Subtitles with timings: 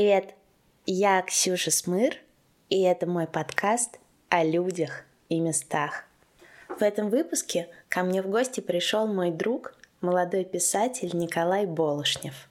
[0.00, 0.34] Привет,
[0.86, 2.16] я Ксюша Смыр,
[2.70, 3.98] и это мой подкаст
[4.30, 6.04] о людях и местах.
[6.70, 12.48] В этом выпуске ко мне в гости пришел мой друг, молодой писатель Николай Болошнев.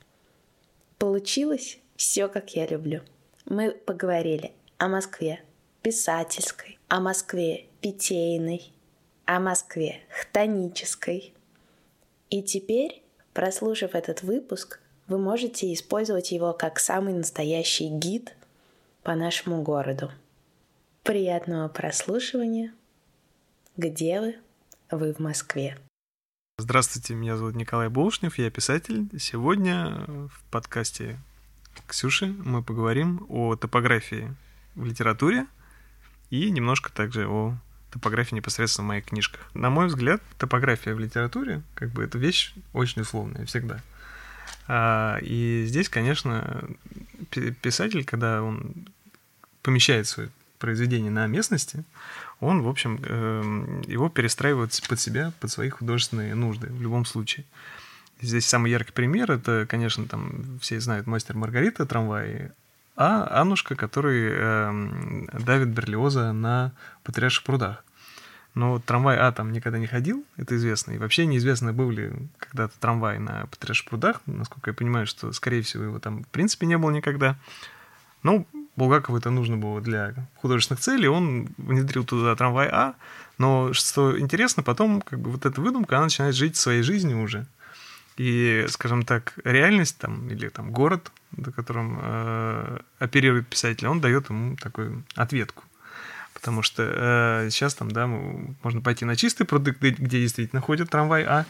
[1.00, 3.02] Получилось все, как я люблю.
[3.46, 5.42] Мы поговорили о Москве
[5.82, 8.72] писательской, о Москве питейной,
[9.26, 11.34] о Москве хтонической.
[12.30, 13.02] И теперь,
[13.34, 14.80] прослушав этот выпуск,
[15.10, 18.36] вы можете использовать его как самый настоящий гид
[19.02, 20.12] по нашему городу.
[21.04, 22.74] Приятного прослушивания.
[23.76, 24.36] Где вы?
[24.92, 25.78] Вы в Москве.
[26.60, 29.08] Здравствуйте, меня зовут Николай Болшнев, я писатель.
[29.20, 31.18] Сегодня в подкасте
[31.88, 34.36] Ксюши мы поговорим о топографии
[34.76, 35.48] в литературе
[36.30, 37.56] и немножко также о
[37.92, 39.50] топографии непосредственно в моих книжках.
[39.56, 43.82] На мой взгляд, топография в литературе, как бы, это вещь очень условная всегда.
[44.72, 46.64] А, и здесь, конечно,
[47.62, 48.88] писатель, когда он
[49.64, 51.84] помещает свое произведение на местности,
[52.40, 57.46] он, в общем, эм, его перестраивает под себя, под свои художественные нужды в любом случае.
[58.22, 62.52] Здесь самый яркий пример, это, конечно, там все знают «Мастер Маргарита», трамваи,
[62.96, 66.74] а Аннушка, который э, давит Берлиоза на
[67.04, 67.84] Патриарших прудах.
[68.56, 70.94] Но трамвай А там никогда не ходил, это известно.
[70.94, 74.22] И вообще неизвестно, был ли когда-то трамвай на Патриарших прудах.
[74.26, 77.38] Насколько я понимаю, что, скорее всего, его там в принципе не было никогда.
[78.24, 82.96] Ну, Булгакову это нужно было для художественных целей, он внедрил туда трамвай А,
[83.38, 87.46] но что интересно, потом как бы вот эта выдумка, она начинает жить своей жизнью уже.
[88.18, 94.30] И, скажем так, реальность там, или там город, до которым э, оперирует писатель, он дает
[94.30, 95.64] ему такую ответку.
[96.40, 101.24] Потому что э, сейчас там, да, можно пойти на чистый продукт, где действительно ходит трамвай
[101.24, 101.46] А,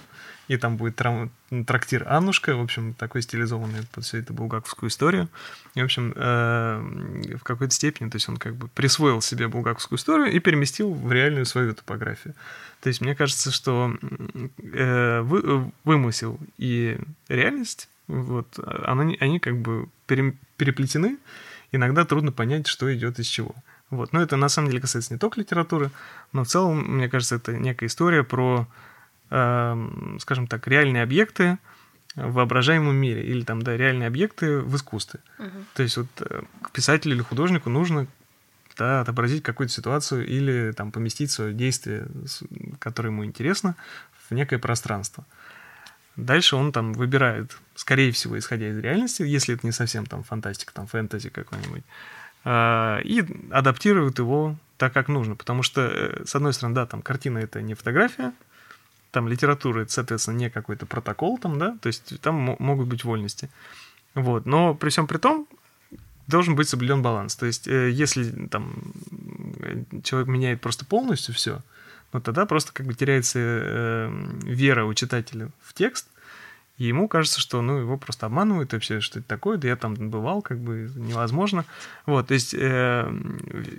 [0.47, 1.29] и там будет трам-
[1.67, 5.29] трактир Аннушка, в общем, такой стилизованный под всю эту булгаковскую историю.
[5.75, 9.99] И, в общем, э, в какой-то степени, то есть он как бы присвоил себе булгаковскую
[9.99, 12.33] историю и переместил в реальную свою топографию.
[12.81, 13.95] То есть мне кажется, что
[14.57, 18.47] э, вы, вымысел и реальность, вот,
[18.85, 21.19] они, они как бы пере, переплетены,
[21.71, 23.53] иногда трудно понять, что идет из чего.
[23.89, 24.13] Вот.
[24.13, 25.91] Но это на самом деле касается не только литературы,
[26.31, 28.67] но в целом, мне кажется, это некая история про,
[29.31, 29.89] э,
[30.19, 31.57] скажем так, реальные объекты
[32.15, 35.19] в воображаемом мире или там, да, реальные объекты в искусстве.
[35.39, 35.65] Угу.
[35.75, 36.41] То есть вот э,
[36.73, 38.07] писателю или художнику нужно
[38.77, 42.07] да, отобразить какую-то ситуацию или там поместить свое действие,
[42.79, 43.75] которое ему интересно,
[44.29, 45.25] в некое пространство.
[46.15, 50.73] Дальше он там выбирает, скорее всего, исходя из реальности, если это не совсем там фантастика,
[50.73, 51.83] там фэнтези какой-нибудь,
[52.45, 55.35] и адаптируют его так, как нужно.
[55.35, 58.33] Потому что, э, с одной стороны, да, там картина это не фотография,
[59.11, 63.49] там литература это, соответственно, не какой-то протокол, там, да, то есть там могут быть вольности.
[64.15, 64.45] Вот.
[64.45, 65.47] Но при всем при том,
[66.27, 67.35] должен быть соблюден баланс.
[67.35, 68.73] То есть, э, если там
[70.03, 71.59] человек меняет просто полностью все,
[72.13, 74.09] ну тогда просто как бы теряется э,
[74.43, 76.07] вера у читателя в текст,
[76.79, 79.95] и ему кажется, что ну, его просто обманывают вообще, что это такое, да я там
[79.95, 81.65] бывал, как бы невозможно.
[82.05, 83.11] Вот, то есть э,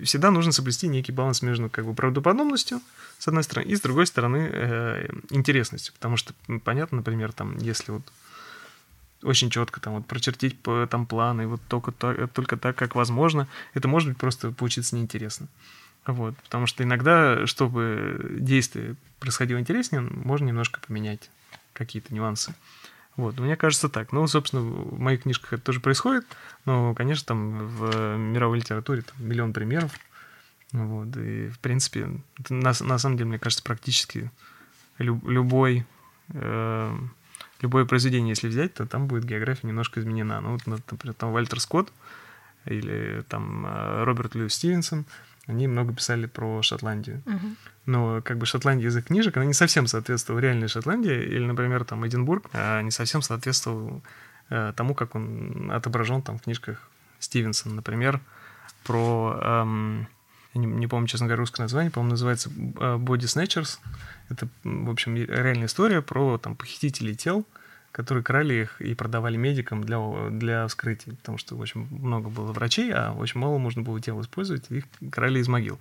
[0.03, 2.79] всегда нужно соблюсти некий баланс между как бы правдоподобностью,
[3.17, 5.95] с одной стороны, и с другой стороны э, интересностью.
[5.95, 8.03] Потому что, понятно, например, там, если вот
[9.23, 11.91] очень четко там вот прочертить там планы, вот только,
[12.27, 15.47] только так, как возможно, это может быть просто получиться неинтересно.
[16.05, 21.31] Вот, потому что иногда, чтобы действие происходило интереснее, можно немножко поменять
[21.73, 22.53] какие-то нюансы.
[23.17, 24.11] Вот, мне кажется так.
[24.11, 26.25] Ну, собственно, в моих книжках это тоже происходит,
[26.65, 29.91] но, конечно, там в мировой литературе там миллион примеров.
[30.71, 32.07] Вот, и, в принципе,
[32.49, 34.31] на, на самом деле, мне кажется, практически
[34.97, 35.85] люб, любой,
[36.29, 36.97] э,
[37.59, 40.39] любое произведение, если взять, то там будет география немножко изменена.
[40.39, 41.91] Ну, вот, например, там Вальтер Скотт
[42.65, 45.05] или там э, Роберт Льюис Стивенсон—
[45.47, 47.21] они много писали про Шотландию.
[47.25, 47.55] Угу.
[47.85, 51.23] Но как бы Шотландия их книжек, она не совсем соответствовала реальной Шотландии.
[51.23, 54.03] Или, например, там Эдинбург а не совсем соответствовал
[54.49, 56.89] э, тому, как он отображен там в книжках
[57.19, 57.75] Стивенсона.
[57.75, 58.19] Например,
[58.83, 59.39] про...
[59.41, 60.07] Эм,
[60.53, 63.79] не, не помню, честно говоря, русское название, по-моему, называется э, Body Snatchers.
[64.29, 67.45] Это, в общем, реальная история про там похитителей тел,
[67.91, 69.99] которые крали их и продавали медикам для,
[70.29, 74.69] для вскрытия, потому что очень много было врачей, а очень мало можно было тел использовать,
[74.69, 75.79] их крали из могил.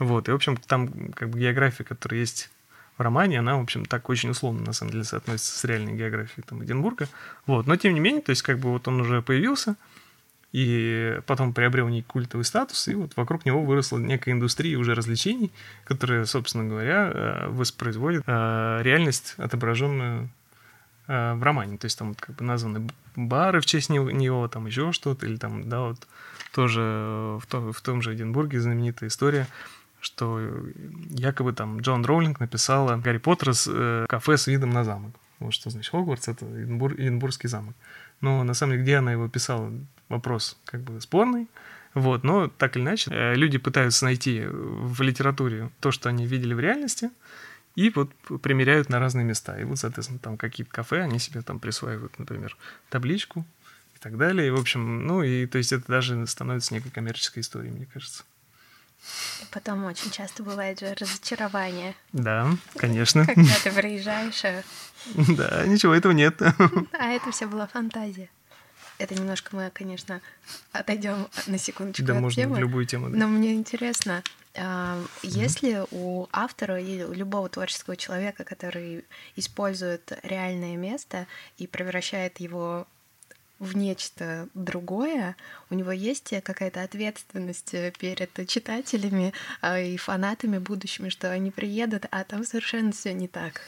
[0.00, 2.50] Вот, и, в общем, там как бы география, которая есть
[2.98, 6.44] в романе, она, в общем, так очень условно, на самом деле, соотносится с реальной географией
[6.44, 7.06] там, Эдинбурга.
[7.46, 9.76] Вот, но, тем не менее, то есть, как бы вот он уже появился,
[10.52, 15.52] и потом приобрел некий культовый статус, и вот вокруг него выросла некая индустрия уже развлечений,
[15.84, 20.28] которая, собственно говоря, э, воспроизводит э, реальность, отображенную
[21.10, 21.76] Э, в романе.
[21.76, 22.86] То есть там вот как бы названы
[23.16, 26.06] бары в честь него, там еще что-то, или там, да, вот
[26.52, 29.48] тоже в том, в том же Эдинбурге знаменитая история,
[30.00, 30.40] что
[31.10, 35.14] якобы там Джон Роулинг написала Гарри Поттер с э, кафе с видом на замок.
[35.38, 37.74] Вот что значит Хогвартс, это Эдинбур, Эдинбургский замок.
[38.20, 39.72] Но на самом деле, где она его писала,
[40.08, 41.48] вопрос как бы спорный.
[41.94, 46.54] Вот, но так или иначе, э, люди пытаются найти в литературе то, что они видели
[46.54, 47.10] в реальности,
[47.74, 48.12] и вот
[48.42, 49.58] примеряют на разные места.
[49.58, 52.56] И вот, соответственно, там какие-то кафе, они себе там присваивают, например,
[52.90, 53.44] табличку
[53.96, 54.48] и так далее.
[54.48, 58.24] И, в общем, ну и то есть это даже становится некой коммерческой историей, мне кажется.
[59.42, 61.94] И потом очень часто бывает же разочарование.
[62.12, 63.26] Да, конечно.
[63.26, 64.44] Когда ты приезжаешь.
[64.44, 64.62] А
[65.16, 66.40] да, ничего этого нет.
[66.92, 68.28] А это все была фантазия.
[68.98, 70.20] Это немножко мы, конечно,
[70.72, 72.60] отойдем на секундочку да, от можно темы.
[72.60, 73.08] любую тему.
[73.08, 73.16] Да.
[73.16, 74.22] Но мне интересно,
[74.54, 79.06] а, если у автора или у любого творческого человека, который
[79.36, 81.26] использует реальное место
[81.56, 82.86] и превращает его
[83.60, 85.36] в нечто другое,
[85.68, 92.24] у него есть какая-то ответственность перед читателями а, и фанатами будущими, что они приедут, а
[92.24, 93.60] там совершенно все не так.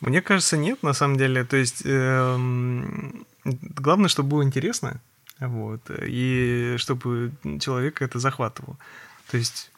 [0.00, 1.44] Мне кажется, нет, на самом деле.
[1.44, 2.36] То есть э,
[3.44, 5.00] главное, чтобы было интересно,
[5.40, 8.76] вот, и чтобы человека это захватывало.
[9.30, 9.70] То есть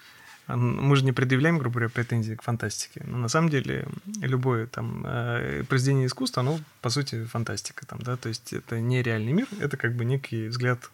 [0.47, 3.03] мы же не предъявляем, грубо говоря, претензии к фантастике.
[3.07, 3.87] Но на самом деле
[4.21, 7.87] любое там э, произведение искусства, оно по сути фантастика.
[7.87, 8.17] Там, да?
[8.17, 10.91] То есть это не реальный мир, это как бы некий взгляд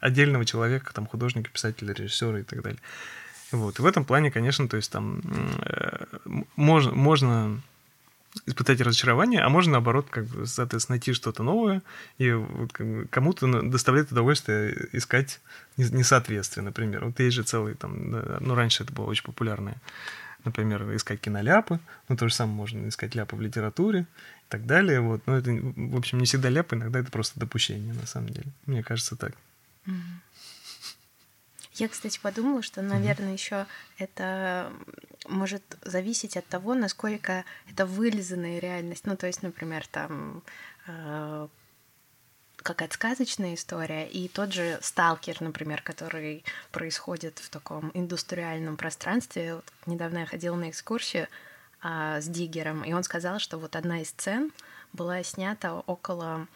[0.00, 2.80] отдельного человека, там, художника, писателя, режиссера и так далее.
[3.52, 3.78] Вот.
[3.78, 5.22] И в этом плане, конечно, то есть там
[5.62, 6.04] э,
[6.56, 7.60] можно, можно
[8.46, 11.82] испытать разочарование, а можно, наоборот, как бы, соответственно, найти что-то новое,
[12.18, 15.40] и вот, как бы, кому-то доставляет удовольствие искать
[15.76, 17.04] несоответствие, например.
[17.04, 19.76] Вот есть же целый там, ну, раньше это было очень популярное,
[20.44, 21.78] например, искать киноляпы,
[22.08, 25.22] ну, то же самое можно искать ляпы в литературе и так далее, вот.
[25.26, 28.48] Но это, в общем, не всегда ляпы, иногда это просто допущение, на самом деле.
[28.66, 29.32] Мне кажется, так.
[29.86, 30.23] Mm-hmm.
[31.74, 33.66] Я, кстати, подумала, что, наверное, еще
[33.98, 34.72] это
[35.26, 39.06] может зависеть от того, насколько это вылизанная реальность.
[39.06, 40.44] Ну, то есть, например, там
[40.86, 41.48] э,
[42.56, 49.56] какая-то сказочная история, и тот же сталкер, например, который происходит в таком индустриальном пространстве.
[49.56, 51.26] Вот недавно я ходила на экскурсию
[51.82, 54.52] э, с Диггером, и он сказал, что вот одна из сцен
[54.92, 56.46] была снята около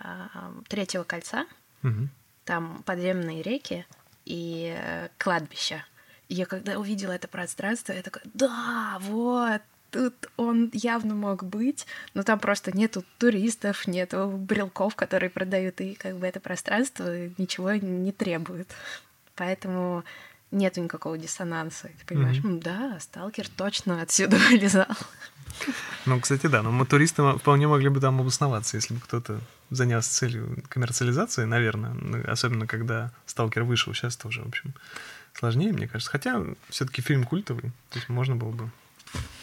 [0.00, 0.04] э,
[0.68, 1.46] третьего кольца.
[1.82, 2.08] Mm-hmm.
[2.46, 3.86] Там подземные реки,
[4.24, 5.84] и э, кладбища.
[6.28, 11.86] И я когда увидела это пространство, я такая, да, вот, тут он явно мог быть,
[12.14, 17.72] но там просто нету туристов, нету брелков, которые продают, и как бы это пространство ничего
[17.72, 18.70] не требует.
[19.36, 20.04] Поэтому
[20.50, 21.88] нету никакого диссонанса.
[21.98, 22.62] Ты понимаешь, mm-hmm.
[22.62, 24.86] да, сталкер точно отсюда вылезал.
[26.06, 29.40] Ну, кстати, да, но мы туристы вполне могли бы там обосноваться, если бы кто-то
[29.70, 34.74] занялся целью коммерциализации, наверное, ну, особенно когда сталкер вышел, сейчас тоже, в общем,
[35.32, 36.10] сложнее, мне кажется.
[36.10, 38.70] Хотя все-таки фильм культовый, то есть можно было бы.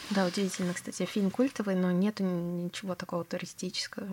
[0.09, 4.07] Да, удивительно, кстати, фильм культовый, но нету ничего такого туристического.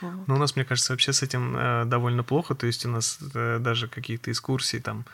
[0.00, 0.28] Вот.
[0.28, 2.54] Ну, у нас, мне кажется, вообще с этим э, довольно плохо.
[2.54, 5.04] То есть у нас э, даже какие-то экскурсии там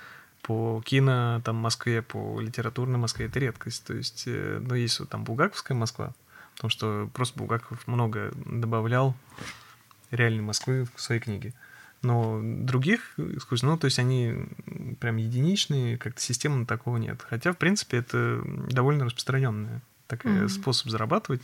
[0.43, 3.85] по кино там Москве, по литературной Москве это редкость.
[3.85, 6.13] То есть, э, ну, есть вот там Булгаковская Москва,
[6.59, 9.15] потому что просто Булгаков много добавлял
[10.11, 11.55] реальной Москвы в свои книги.
[12.03, 14.35] Но других искусств, ну, то есть они
[15.01, 17.23] прям единичные, как-то системы такого нет.
[17.23, 20.49] Хотя, в принципе, это довольно распространенный такой mm-hmm.
[20.49, 21.43] способ зарабатывать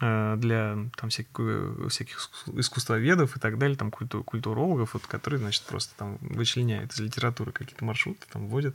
[0.00, 5.62] э, для там всяких, всяких искусствоведов и так далее, там культур, культурологов, вот, которые, значит,
[5.64, 8.74] просто там вычленяют из литературы какие-то маршруты, там вводят.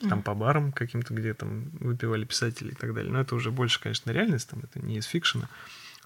[0.00, 3.12] Там по барам каким-то, где там выпивали писатели и так далее.
[3.12, 5.48] Но это уже больше, конечно, реальность, там это не из фикшена.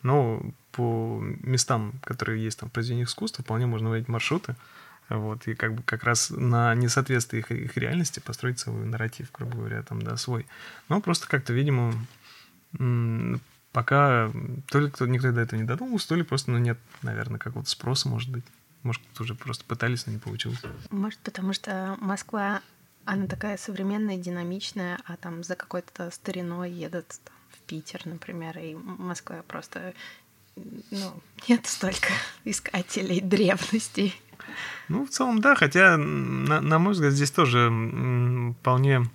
[0.02, 0.42] Но
[0.73, 4.56] по местам, которые есть там в произведениях искусства, вполне можно вводить маршруты,
[5.09, 9.56] вот, и как бы как раз на несоответствии их, их реальности построить целый нарратив, грубо
[9.56, 10.47] говоря, там, да, свой.
[10.88, 11.92] Но просто как-то, видимо,
[13.73, 14.30] пока
[14.68, 17.68] то ли кто, никто до этого не додумался, то ли просто, ну, нет, наверное, какого-то
[17.68, 18.44] спроса, может быть.
[18.82, 20.62] Может, кто-то уже просто пытались, но не получилось.
[20.90, 22.62] Может, потому что Москва,
[23.04, 27.35] она такая современная, динамичная, а там за какой-то стариной едут там,
[27.66, 29.95] Питер, например, и Москва просто
[30.57, 32.09] ну, нет столько
[32.45, 34.21] искателей древностей.
[34.88, 37.71] Ну, в целом, да, хотя, на, на мой взгляд, здесь тоже
[38.61, 39.09] вполне,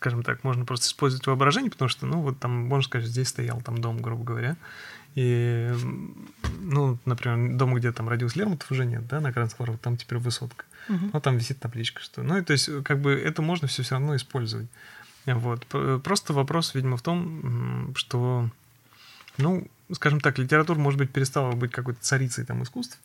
[0.00, 3.60] скажем так, можно просто использовать воображение, потому что, ну, вот там, можно сказать, здесь стоял
[3.60, 4.56] там дом, грубо говоря,
[5.14, 5.74] и,
[6.58, 10.64] ну, например, дом, где там родился Лермонтов, уже нет, да, на Краснофору, там теперь высотка.
[10.88, 11.10] Угу.
[11.12, 12.22] Ну, там висит табличка, что...
[12.22, 14.68] Ну, и, то есть, как бы, это можно все все равно использовать.
[15.26, 15.66] Вот.
[16.02, 18.48] Просто вопрос, видимо, в том, что
[19.40, 22.98] Ну, скажем так, литература, может быть, перестала быть какой-то царицей там искусств,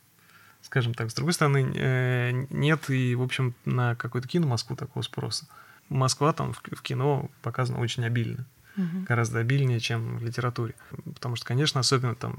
[0.62, 1.10] скажем так.
[1.10, 5.48] С другой стороны, э, нет и, в общем, на какой-то кино Москву такого спроса.
[5.90, 8.46] Москва там в кино показана очень обильно
[8.78, 9.06] угу.
[9.08, 10.76] гораздо обильнее, чем в литературе.
[11.14, 12.36] Потому что, конечно, особенно там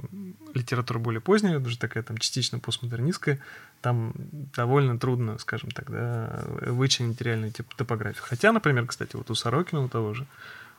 [0.54, 3.40] литература более поздняя, даже такая там частично постмодернистская,
[3.80, 4.12] там
[4.54, 8.22] довольно трудно, скажем так, да, вычленить реальную тип топографию.
[8.24, 10.26] Хотя, например, кстати, вот у Сорокина у того же,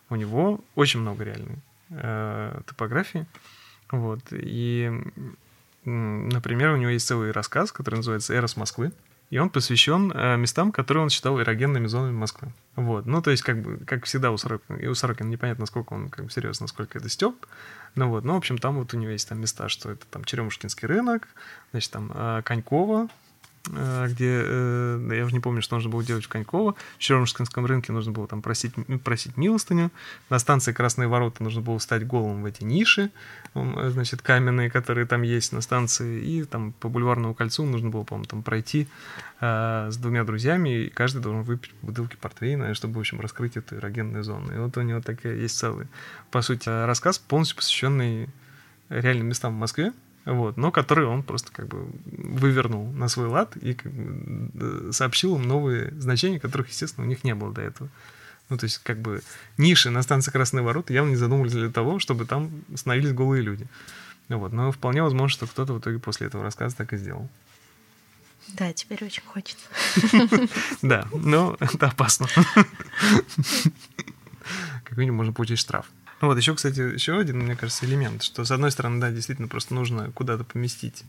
[0.09, 1.59] у него очень много реальной
[1.89, 3.25] э, топографии.
[3.91, 4.21] Вот.
[4.31, 4.91] И,
[5.83, 8.91] например, у него есть целый рассказ, который называется «Эрос Москвы»,
[9.29, 12.53] и он посвящен э, местам, которые он считал эрогенными зонами Москвы.
[12.75, 13.05] Вот.
[13.05, 16.09] Ну, то есть, как бы, как всегда у Сорокина, и у Сорокина непонятно, насколько он,
[16.09, 17.35] как бы, серьезно, насколько это степ.
[17.95, 18.23] Ну, вот.
[18.23, 21.27] Ну, в общем, там вот у него есть там места, что это там Черемушкинский рынок,
[21.71, 23.09] значит, там э, Конькова,
[23.65, 26.75] где, э, я уже не помню, что нужно было делать в Коньково.
[26.97, 28.73] В Чернушкинском рынке нужно было там просить,
[29.03, 29.91] просить милостыню.
[30.29, 33.11] На станции Красные ворота нужно было встать голым в эти ниши,
[33.55, 36.21] э, значит, каменные, которые там есть на станции.
[36.21, 38.87] И там по бульварному кольцу нужно было, по-моему, там пройти
[39.41, 43.75] э, с двумя друзьями, и каждый должен выпить бутылки портвейна, чтобы, в общем, раскрыть эту
[43.75, 44.53] эрогенную зону.
[44.53, 45.87] И вот у него такая есть целый,
[46.31, 48.29] по сути, рассказ, полностью посвященный
[48.89, 49.91] реальным местам в Москве,
[50.33, 55.37] вот, но который он просто как бы вывернул на свой лад и как бы сообщил
[55.37, 57.87] им новые значения, которых, естественно, у них не было до этого.
[58.49, 59.21] Ну, то есть, как бы,
[59.57, 63.67] ниши на станции Красные ворота явно не задумывались для того, чтобы там становились голые люди.
[64.27, 67.29] Вот, но вполне возможно, что кто-то в итоге после этого рассказа так и сделал.
[68.49, 69.65] Да, теперь очень хочется.
[70.81, 72.27] Да, но это опасно.
[74.83, 75.85] Как минимум можно получить штраф.
[76.19, 79.47] Ну вот еще, кстати, еще один, мне кажется, элемент, что с одной стороны, да, действительно
[79.47, 81.03] просто нужно куда-то поместить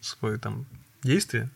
[0.00, 0.64] свое там
[1.02, 1.50] действие,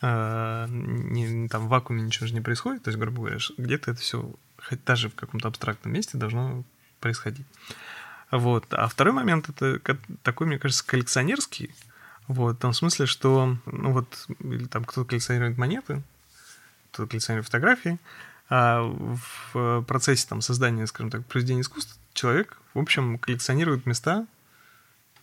[0.00, 4.00] а, не, там в вакууме ничего же не происходит, то есть, грубо говоря, где-то это
[4.00, 6.64] все, хоть даже в каком-то абстрактном месте должно
[7.00, 7.46] происходить.
[8.30, 8.66] Вот.
[8.72, 9.80] А второй момент это
[10.22, 11.74] такой, мне кажется, коллекционерский.
[12.26, 16.02] Вот, в том смысле, что, ну вот, или там кто-то коллекционирует монеты,
[16.92, 17.98] кто-то коллекционирует фотографии,
[18.48, 24.26] а в процессе там, создания, скажем так, произведения искусства человек, в общем, коллекционирует места,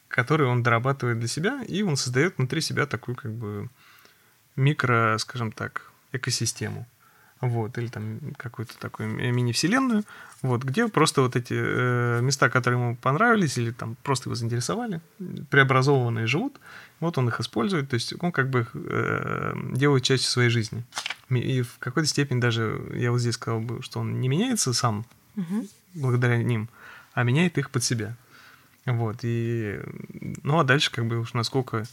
[0.08, 3.70] которые он дорабатывает для себя, и он создает внутри себя такую как бы
[4.56, 6.88] микро, скажем так, экосистему
[7.42, 10.04] вот, или там какую-то такую мини-вселенную,
[10.42, 15.02] вот, где просто вот эти э, места, которые ему понравились или там просто его заинтересовали,
[15.50, 16.60] преобразованные живут,
[17.00, 20.84] вот он их использует, то есть он как бы э, делает частью своей жизни.
[21.30, 25.06] И в какой-то степени даже, я вот здесь сказал бы, что он не меняется сам
[25.36, 25.68] угу.
[25.94, 26.70] благодаря ним,
[27.14, 28.16] а меняет их под себя.
[28.86, 29.80] Вот, и,
[30.44, 31.86] ну, а дальше как бы уж насколько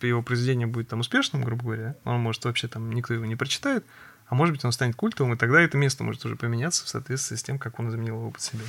[0.00, 3.84] его произведение будет там успешным, грубо говоря, он может вообще там, никто его не прочитает,
[4.30, 7.34] а может быть он станет культовым, и тогда это место может уже поменяться в соответствии
[7.34, 8.62] с тем, как он заменил его под себя.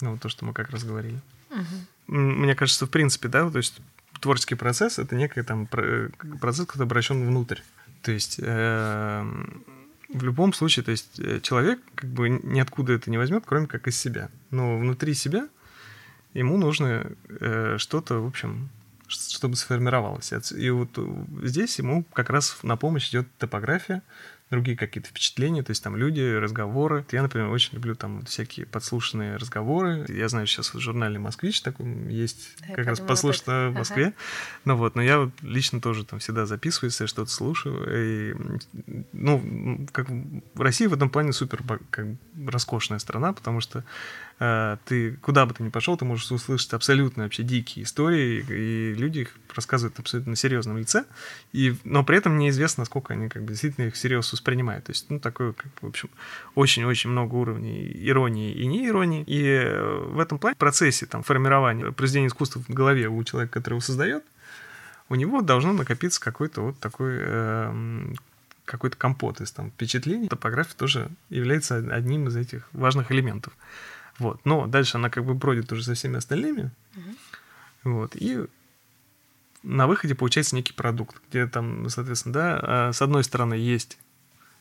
[0.00, 1.20] Ну, вот то, что мы как раз говорили.
[1.50, 2.16] Угу.
[2.16, 3.80] Мне кажется, в принципе, да, то есть
[4.20, 7.58] творческий процесс— это некий там процесс, который обращен внутрь.
[8.02, 9.34] То есть э,
[10.10, 13.88] в любом случае, то есть э, человек как бы ниоткуда это не возьмет, кроме как
[13.88, 14.30] из себя.
[14.52, 15.48] Но внутри себя
[16.34, 18.68] ему нужно э, что-то, в общем,
[19.08, 20.32] чтобы сформировалось.
[20.52, 20.96] И вот
[21.42, 24.02] здесь ему как раз на помощь идет топография,
[24.50, 27.04] другие какие-то впечатления, то есть там люди, разговоры.
[27.12, 30.04] Я, например, очень люблю там всякие подслушанные разговоры.
[30.08, 34.06] Я знаю, сейчас в журнале «Москвич» такой есть, да, как раз послушано в Москве.
[34.06, 34.14] Ага.
[34.64, 37.84] Ну вот, но я вот лично тоже там всегда записываюсь, я что-то слушаю.
[37.88, 38.34] И,
[39.12, 42.06] ну, как в России в этом плане супер как,
[42.46, 43.82] роскошная страна, потому что э,
[44.38, 49.20] ты куда бы ты ни пошел, ты можешь услышать абсолютно вообще дикие истории, и люди
[49.20, 51.04] их рассказывают абсолютно на серьезном лице,
[51.52, 54.86] и, но при этом неизвестно, насколько они как бы действительно их всерьез воспринимают.
[54.86, 56.10] То есть, ну, такое, как, в общем,
[56.54, 59.22] очень-очень много уровней иронии и неиронии.
[59.26, 63.54] И э, в этом плане в процессе там, формирования произведения искусства в голове у человека,
[63.54, 64.24] который его создает,
[65.08, 68.12] у него должно накопиться какой-то вот такой э,
[68.64, 70.28] какой-то компот из там впечатлений.
[70.28, 73.52] Топография тоже является одним из этих важных элементов.
[74.18, 74.40] Вот.
[74.44, 76.70] Но дальше она как бы бродит уже со всеми остальными.
[76.96, 77.92] Угу.
[77.92, 78.16] Вот.
[78.16, 78.46] И
[79.62, 83.98] на выходе получается некий продукт, где там, соответственно, да, а, с одной стороны есть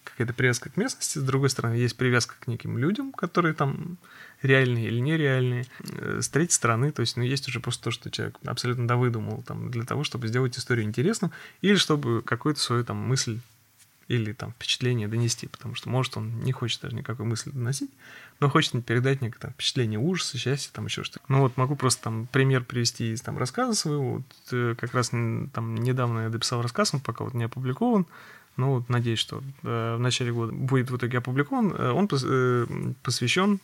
[0.03, 3.97] какая-то привязка к местности, с другой стороны есть привязка к неким людям, которые там
[4.41, 5.65] реальные или нереальные.
[5.91, 9.43] Э, с третьей стороны, то есть, ну, есть уже просто то, что человек абсолютно довыдумал
[9.43, 11.31] там для того, чтобы сделать историю интересным
[11.61, 13.39] или чтобы какую-то свою там мысль
[14.07, 17.91] или там впечатление донести, потому что, может, он не хочет даже никакой мысли доносить,
[18.39, 21.25] но хочет передать некое впечатление ужаса, счастья, там еще что-то.
[21.27, 24.15] Ну вот могу просто там пример привести из там рассказа своего.
[24.15, 28.05] Вот, э, как раз там недавно я дописал рассказ, он пока вот не опубликован,
[28.55, 31.73] ну вот надеюсь, что э, в начале года будет в итоге опубликован.
[31.73, 32.65] Э, он пос, э,
[33.01, 33.59] посвящен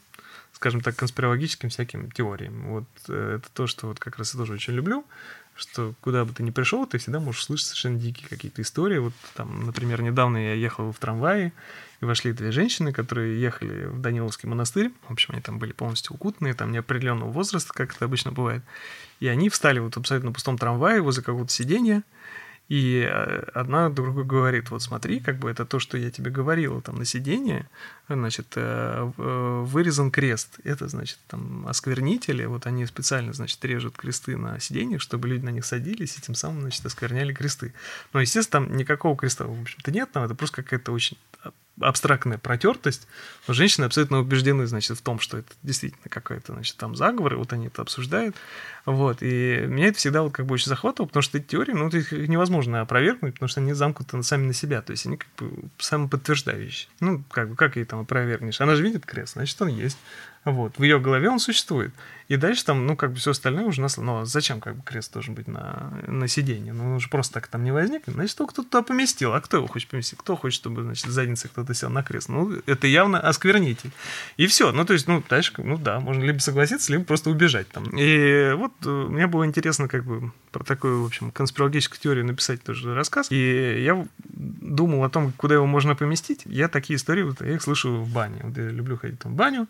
[0.51, 2.69] скажем так, конспирологическим всяким теориям.
[2.69, 5.05] Вот это то, что вот как раз я тоже очень люблю
[5.59, 8.97] что куда бы ты ни пришел, ты всегда можешь слышать совершенно дикие какие-то истории.
[8.97, 11.53] Вот там, например, недавно я ехал в трамвае,
[12.01, 14.91] и вошли две женщины, которые ехали в Даниловский монастырь.
[15.07, 18.63] В общем, они там были полностью укутанные, там неопределенного возраста, как это обычно бывает.
[19.19, 22.03] И они встали вот абсолютно пустом трамвае возле какого-то сиденья,
[22.69, 26.81] и э, одна другой говорит, вот смотри, как бы это то, что я тебе говорила
[26.83, 27.67] там на сиденье,
[28.07, 30.59] значит, э, э, вырезан крест.
[30.63, 35.49] Это, значит, там осквернители, вот они специально, значит, режут кресты на сиденьях, чтобы люди на
[35.49, 37.73] них садились и тем самым, значит, оскверняли кресты.
[38.13, 41.17] Но, естественно, там никакого креста, в общем-то, нет, там это просто какая-то очень
[41.79, 43.07] абстрактная протертость,
[43.47, 47.37] но женщины абсолютно убеждены, значит, в том, что это действительно какой-то, значит, там заговор, и
[47.37, 48.35] вот они это обсуждают,
[48.85, 51.87] вот, и меня это всегда вот как бы очень захватывало, потому что эти теории, ну,
[51.89, 55.69] их невозможно опровергнуть, потому что они замкнуты сами на себя, то есть они как бы
[55.77, 56.89] самоподтверждающие.
[56.99, 58.61] Ну, как бы, как ее там опровергнешь?
[58.61, 59.97] Она же видит крест, значит, он есть.
[60.45, 60.77] Вот.
[60.77, 61.93] В ее голове он существует.
[62.29, 63.97] И дальше там, ну, как бы все остальное уже нас...
[63.97, 66.73] Ну, зачем как бы крест должен быть на, на сиденье?
[66.73, 68.13] Ну, он уже просто так там не возникнет.
[68.13, 69.33] Значит, его кто-то туда поместил.
[69.33, 70.19] А кто его хочет поместить?
[70.19, 72.29] Кто хочет, чтобы, значит, задницей кто-то сел на крест?
[72.29, 73.89] Ну, это явно осквернитель.
[74.37, 74.71] И все.
[74.71, 77.85] Ну, то есть, ну, дальше, ну, да, можно либо согласиться, либо просто убежать там.
[77.97, 82.61] И вот э, мне было интересно, как бы, про такую, в общем, конспирологическую теорию написать
[82.61, 83.31] тоже рассказ.
[83.31, 86.43] И я думал о том, куда его можно поместить.
[86.45, 88.41] Я такие истории, вот, я их слышу в бане.
[88.43, 89.67] Вот я люблю ходить там в баню,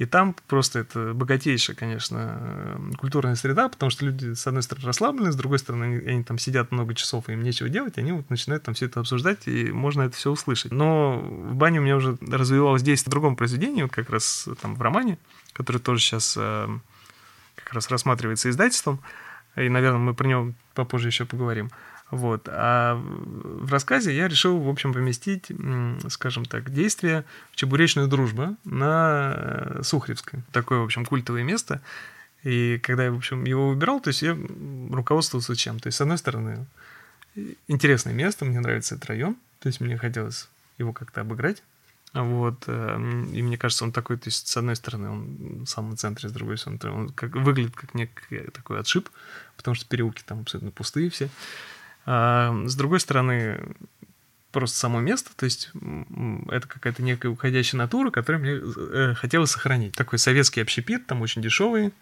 [0.00, 4.86] и там просто это богатейшая, конечно, э, культурная среда, потому что люди, с одной стороны,
[4.86, 8.12] расслаблены, с другой стороны, они, они там сидят много часов, и им нечего делать, они
[8.12, 10.72] вот начинают там все это обсуждать, и можно это все услышать.
[10.72, 14.74] Но в бане у меня уже развивалось действие в другом произведении, вот как раз там
[14.74, 15.18] в романе,
[15.52, 16.68] который тоже сейчас э,
[17.56, 19.00] как раз рассматривается издательством,
[19.54, 21.70] и, наверное, мы про него попозже еще поговорим.
[22.10, 22.48] Вот.
[22.50, 25.50] А в рассказе я решил, в общем, поместить,
[26.08, 27.24] скажем так, действие
[27.54, 30.40] «Чебуречная дружба» на э, Сухаревской.
[30.52, 31.80] Такое, в общем, культовое место.
[32.42, 34.36] И когда я, в общем, его выбирал, то есть я
[34.90, 35.78] руководствовался чем?
[35.78, 36.66] То есть, с одной стороны,
[37.68, 41.62] интересное место, мне нравится этот район, то есть мне хотелось его как-то обыграть.
[42.12, 42.96] Вот, э,
[43.32, 46.32] и мне кажется, он такой, то есть, с одной стороны, он в самом центре, с
[46.32, 49.08] другой стороны, он как, выглядит как некий такой отшиб,
[49.56, 51.28] потому что переулки там абсолютно пустые все.
[52.06, 53.60] А, с другой стороны,
[54.52, 55.70] просто само место, то есть
[56.50, 58.60] это какая-то некая уходящая натура, которую мне
[58.92, 59.94] э, хотелось сохранить.
[59.94, 61.92] Такой советский общепит, там очень дешевый,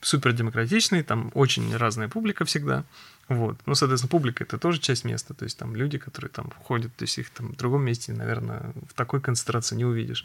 [0.00, 2.84] супер демократичный, там очень разная публика всегда.
[3.28, 3.58] Вот.
[3.66, 7.02] Ну, соответственно, публика это тоже часть места, то есть там люди, которые там ходят, то
[7.02, 10.24] есть их там в другом месте, наверное, в такой концентрации не увидишь.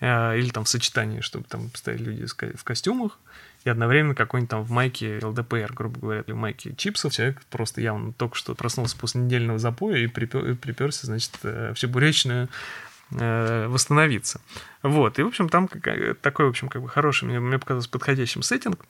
[0.00, 3.18] А, или там в сочетании, чтобы там стояли люди в костюмах,
[3.64, 7.80] и одновременно какой-нибудь там в майке ЛДПР, грубо говоря, или в майке чипсов, человек просто
[7.80, 12.48] явно только что проснулся после недельного запоя и припер, приперся, значит, э, в Чебуречную
[13.12, 14.40] э, восстановиться.
[14.82, 18.42] Вот, и, в общем, там такой, в общем, как бы хороший, мне, мне показалось, подходящим
[18.42, 18.84] сеттинг.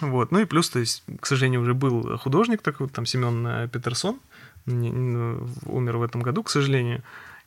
[0.00, 4.20] Вот, ну и плюс, то есть, к сожалению, уже был художник такой, там, Семен Петерсон,
[4.66, 7.02] умер в этом году, к сожалению.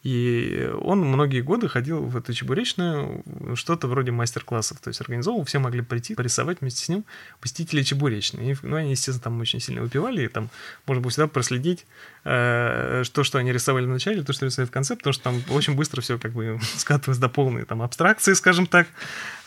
[0.05, 3.23] И он многие годы ходил в эту чебуречную,
[3.55, 7.05] что-то вроде мастер-классов, то есть организовал, все могли прийти, порисовать вместе с ним
[7.41, 8.55] посетители чебуречной.
[8.61, 10.51] Ну, они, естественно, там очень сильно выпивали, и там
[10.85, 11.87] можно было всегда проследить
[12.23, 15.41] э, то, что они рисовали в начале, то, что рисовали в конце, потому что там
[15.49, 18.87] очень быстро все как бы скатывалось до полной там абстракции, скажем так.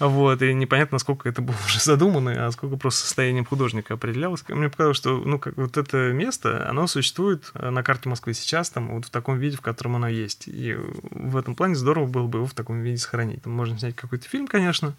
[0.00, 4.42] Вот, и непонятно, насколько это было уже задумано, а сколько просто состоянием художника определялось.
[4.48, 8.88] Мне показалось, что, ну, как вот это место, оно существует на карте Москвы сейчас, там,
[8.96, 10.47] вот в таком виде, в котором оно есть.
[10.48, 13.42] И в этом плане здорово было бы его в таком виде сохранить.
[13.42, 14.94] Там можно снять какой-то фильм, конечно,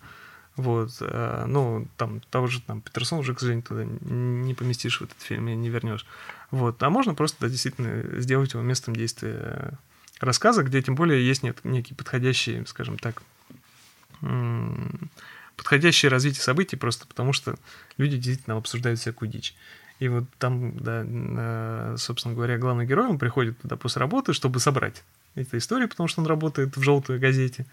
[0.56, 5.06] вот, э, ну, там, того же там Петерсон уже, к сожалению, туда не поместишь в
[5.06, 6.06] этот фильм и не вернешь.
[6.52, 9.72] Вот, а можно просто, да, действительно сделать его местом действия
[10.20, 13.22] рассказа, где тем более есть нет, некий подходящий, скажем так,
[15.56, 17.56] подходящее развитие событий просто потому, что
[17.98, 19.56] люди действительно обсуждают всякую дичь.
[20.00, 24.60] И вот там, да, э, собственно говоря, главный герой, он приходит туда после работы, чтобы
[24.60, 25.04] собрать
[25.36, 27.66] эту историю, потому что он работает в желтой газете.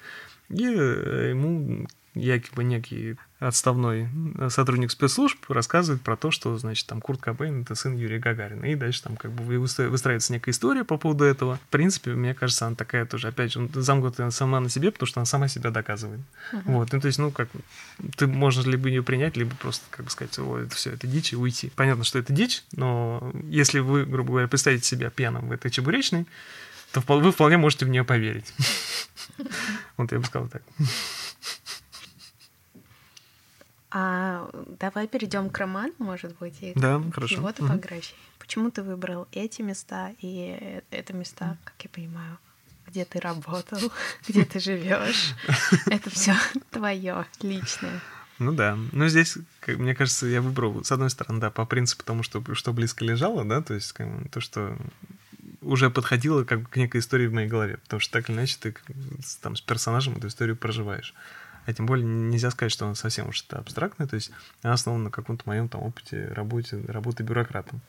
[0.48, 4.08] И э, ему якобы некий отставной
[4.48, 8.64] сотрудник спецслужб рассказывает про то, что, значит, там Курт Кобейн— это сын Юрия Гагарина.
[8.64, 11.56] И дальше там как бы выстраивается некая история по поводу этого.
[11.56, 15.20] В принципе, мне кажется, она такая тоже, опять же, замкнутая сама на себе, потому что
[15.20, 16.20] она сама себя доказывает.
[16.52, 16.62] Uh-huh.
[16.64, 17.50] Вот, ну, то есть, ну, как,
[18.16, 21.34] ты можешь либо ее принять, либо просто, как бы сказать, о, это все, это дичь,
[21.34, 21.70] и уйти.
[21.76, 26.26] Понятно, что это дичь, но если вы, грубо говоря, представите себя пьяным в этой чебуречной,
[27.00, 28.52] то вы вполне можете в нее поверить.
[29.96, 30.62] Вот я бы сказал так.
[33.90, 37.36] А давай перейдем к роману, может быть, и да, к хорошо.
[37.36, 38.12] его топографии.
[38.12, 38.38] Угу.
[38.40, 42.38] Почему ты выбрал эти места и это места, как я понимаю,
[42.86, 43.78] где ты работал,
[44.28, 45.34] где ты живешь.
[45.86, 46.34] Это все
[46.70, 48.00] твое личное.
[48.38, 48.78] Ну да.
[48.92, 52.42] Но здесь, как, мне кажется, я выбрал, с одной стороны, да, по принципу тому, что,
[52.54, 54.76] что близко лежало, да, то есть как, то, что
[55.66, 58.74] уже подходило как к некой истории в моей голове, потому что так или иначе ты
[59.42, 61.14] там с персонажем эту историю проживаешь.
[61.66, 64.30] А тем более нельзя сказать, что она совсем уж это абстрактная, то есть
[64.62, 67.80] она основана на каком-то моем там опыте работе, работы бюрократом.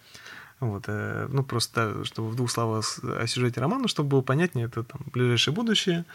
[0.59, 4.83] Вот, э, ну, просто, чтобы в двух словах о сюжете романа, чтобы было понятнее, это
[4.83, 6.05] там ближайшее будущее.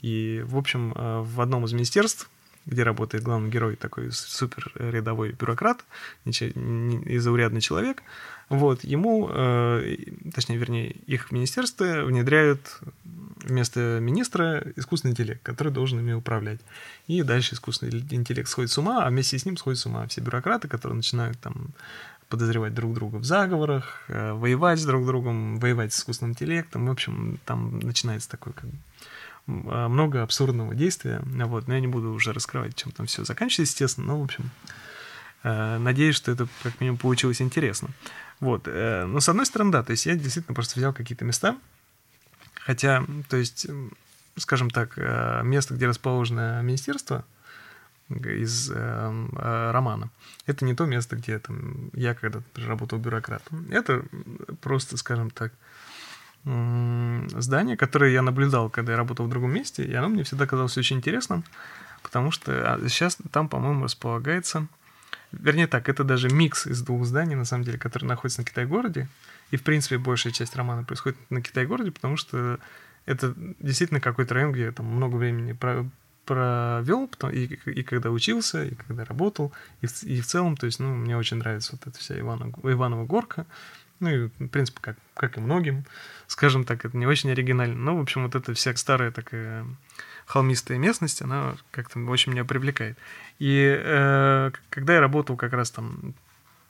[0.00, 2.30] И, в общем, э, в одном из министерств,
[2.64, 5.84] где работает главный герой, такой супер рядовой бюрократ,
[6.24, 8.02] незаурядный человек,
[8.56, 9.96] вот, ему, э,
[10.34, 12.80] точнее, вернее, их министерство внедряют
[13.42, 16.60] вместо министра искусственный интеллект, который должен ими управлять.
[17.06, 20.20] И дальше искусственный интеллект сходит с ума, а вместе с ним сходят с ума все
[20.20, 21.70] бюрократы, которые начинают там
[22.28, 26.86] подозревать друг друга в заговорах, э, воевать с друг другом, воевать с искусственным интеллектом.
[26.86, 28.64] В общем, там начинается такой как
[29.46, 31.22] а, много абсурдного действия.
[31.24, 34.08] Вот, но я не буду уже раскрывать, чем там все заканчивается, естественно.
[34.08, 34.50] Но, в общем,
[35.42, 37.88] надеюсь, что это как минимум получилось интересно.
[38.40, 38.62] Вот.
[38.66, 41.56] Э, но с одной стороны, да, то есть я действительно просто взял какие-то места,
[42.54, 43.66] хотя, то есть,
[44.36, 44.96] скажем так,
[45.44, 47.24] место, где расположено министерство,
[48.20, 50.10] из э, э, романа.
[50.46, 53.66] Это не то место, где там, я когда работал бюрократом.
[53.70, 54.04] Это
[54.60, 55.52] просто, скажем так,
[56.44, 60.46] э, здание, которое я наблюдал, когда я работал в другом месте, и оно мне всегда
[60.46, 61.44] казалось очень интересным,
[62.02, 64.66] потому что сейчас а, там, по-моему, располагается...
[65.32, 69.08] Вернее так, это даже микс из двух зданий, на самом деле, которые находятся на Китай-городе.
[69.50, 72.58] И, в принципе, большая часть романа происходит на Китай-городе, потому что
[73.06, 75.52] это действительно какой-то район, где я там много времени
[76.24, 80.94] провел, и, и когда учился, и когда работал, и и в целом, то есть, ну,
[80.94, 83.46] мне очень нравится вот эта вся Ивана, Иванова горка,
[84.00, 85.84] ну, и, в принципе, как, как и многим,
[86.26, 89.66] скажем так, это не очень оригинально, но, в общем, вот эта вся старая такая
[90.26, 92.98] холмистая местность, она как-то очень меня привлекает.
[93.38, 96.14] И э, когда я работал как раз там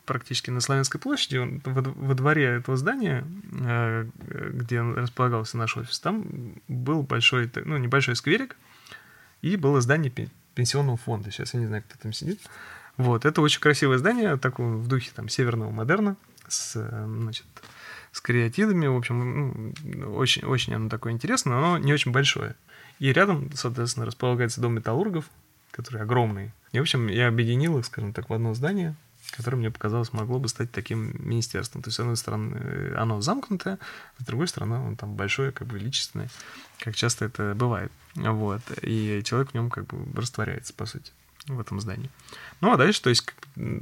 [0.04, 4.06] практически на Славянской площади, во, во дворе этого здания, э,
[4.52, 8.56] где располагался наш офис, там был большой, ну, небольшой скверик,
[9.42, 10.12] и было здание
[10.54, 11.30] пенсионного фонда.
[11.30, 12.40] Сейчас я не знаю, кто там сидит.
[12.96, 17.46] Вот, это очень красивое здание, такое в духе там северного модерна, с, значит,
[18.12, 22.54] с креатидами, в общем, ну, очень, очень оно такое интересное, но не очень большое.
[23.02, 25.24] И рядом, соответственно, располагается дом металлургов,
[25.72, 26.52] который огромный.
[26.70, 28.94] И, в общем, я объединил их, скажем так, в одно здание,
[29.32, 31.82] которое мне показалось могло бы стать таким министерством.
[31.82, 33.80] То есть, с одной стороны, э, оно замкнутое,
[34.18, 36.28] а с другой стороны, оно там большое, как бы величественное,
[36.78, 37.90] как часто это бывает.
[38.14, 38.60] Вот.
[38.82, 41.10] И человек в нем как бы растворяется, по сути,
[41.48, 42.08] в этом здании.
[42.60, 43.28] Ну, а дальше, то есть,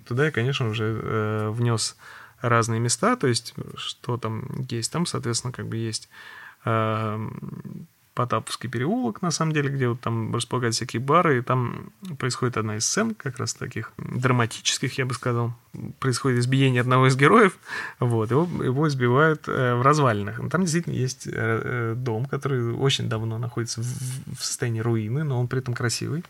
[0.06, 1.94] туда я, конечно, уже э, внес
[2.40, 4.90] разные места, то есть, что там есть.
[4.90, 6.08] Там, соответственно, как бы есть
[6.64, 7.28] э,
[8.20, 12.76] Потаповский переулок, на самом деле, где вот там располагаются всякие бары, и там происходит одна
[12.76, 15.54] из сцен, как раз таких драматических, я бы сказал.
[16.00, 17.56] Происходит избиение одного из героев,
[17.98, 20.50] вот, его, его избивают э, в развалинах.
[20.50, 23.86] Там действительно есть э, э, дом, который очень давно находится в,
[24.36, 26.22] в состоянии руины, но он при этом красивый.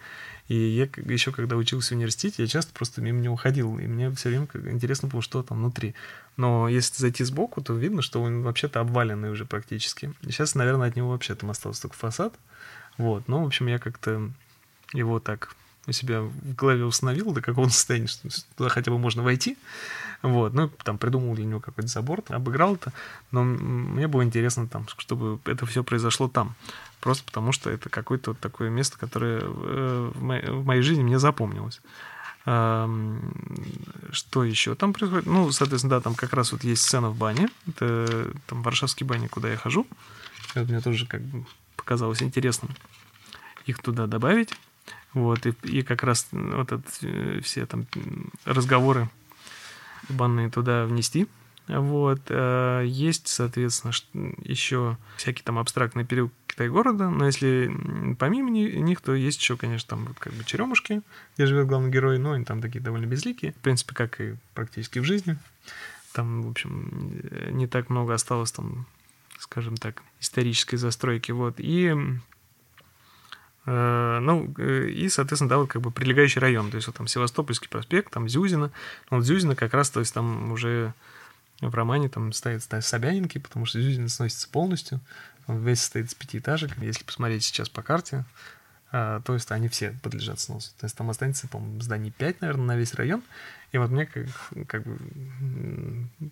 [0.51, 4.11] И я еще когда учился в университете, я часто просто мимо него ходил, и мне
[4.11, 5.95] все время интересно было, что там внутри.
[6.37, 10.13] Но если зайти сбоку, то видно, что он вообще-то обваленный уже практически.
[10.23, 12.35] И сейчас, наверное, от него вообще там остался только фасад.
[12.99, 14.29] Вот, но, в общем, я как-то
[14.93, 15.55] его так
[15.87, 19.57] у себя в голове установил до какого состояния, что туда хотя бы можно войти.
[20.23, 22.93] Вот, ну, там придумал для него какой-то забор, обыграл это,
[23.31, 26.57] но мне было интересно там, чтобы это все произошло там.
[27.01, 31.81] Просто потому что это какое-то вот такое место, которое э, в моей, жизни мне запомнилось.
[32.45, 35.27] Что еще там происходит?
[35.27, 37.51] Ну, соответственно, да, там как раз вот есть сцена в бане.
[37.69, 39.87] Это там варшавские бани, куда я хожу.
[40.55, 41.45] Это мне тоже как бы
[41.77, 42.75] показалось интересным
[43.67, 44.55] их туда добавить.
[45.13, 47.87] Вот, и, и как раз вот это, э, все там
[48.45, 49.11] разговоры
[50.09, 51.27] банные туда внести.
[51.79, 52.21] Вот.
[52.29, 53.93] Э, есть, соответственно,
[54.43, 57.71] еще всякие там абстрактные период Китай-города, но если
[58.19, 61.03] помимо них, то есть еще, конечно, там как бы черемушки,
[61.35, 64.99] где живет главный герой, но они там такие довольно безликие, в принципе, как и практически
[64.99, 65.39] в жизни.
[66.13, 68.87] Там, в общем, не так много осталось там,
[69.39, 71.55] скажем так, исторической застройки, вот.
[71.59, 71.95] И
[73.67, 77.07] э, ну, э, и, соответственно, да, вот как бы прилегающий район, то есть вот там
[77.07, 78.73] Севастопольский проспект, там Зюзина,
[79.09, 80.95] вот Зюзина как раз, то есть там уже
[81.69, 85.01] в романе там стоят, стоят Собянинки, потому что Зюзина сносится полностью.
[85.47, 86.77] Он весь состоит из пятиэтажек.
[86.79, 88.25] Если посмотреть сейчас по карте,
[88.93, 90.71] а, то есть они все подлежат сносу.
[90.79, 93.23] То есть там останется, по-моему, зданий 5, наверное, на весь район.
[93.73, 94.27] И вот мне как,
[94.67, 94.99] как бы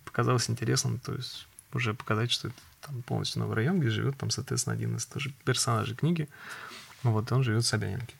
[0.05, 4.29] показалось интересным, то есть уже показать, что это там полностью новый район, где живет там,
[4.29, 6.27] соответственно, один из тоже персонажей книги.
[7.03, 8.15] Вот он живет в Собянинке.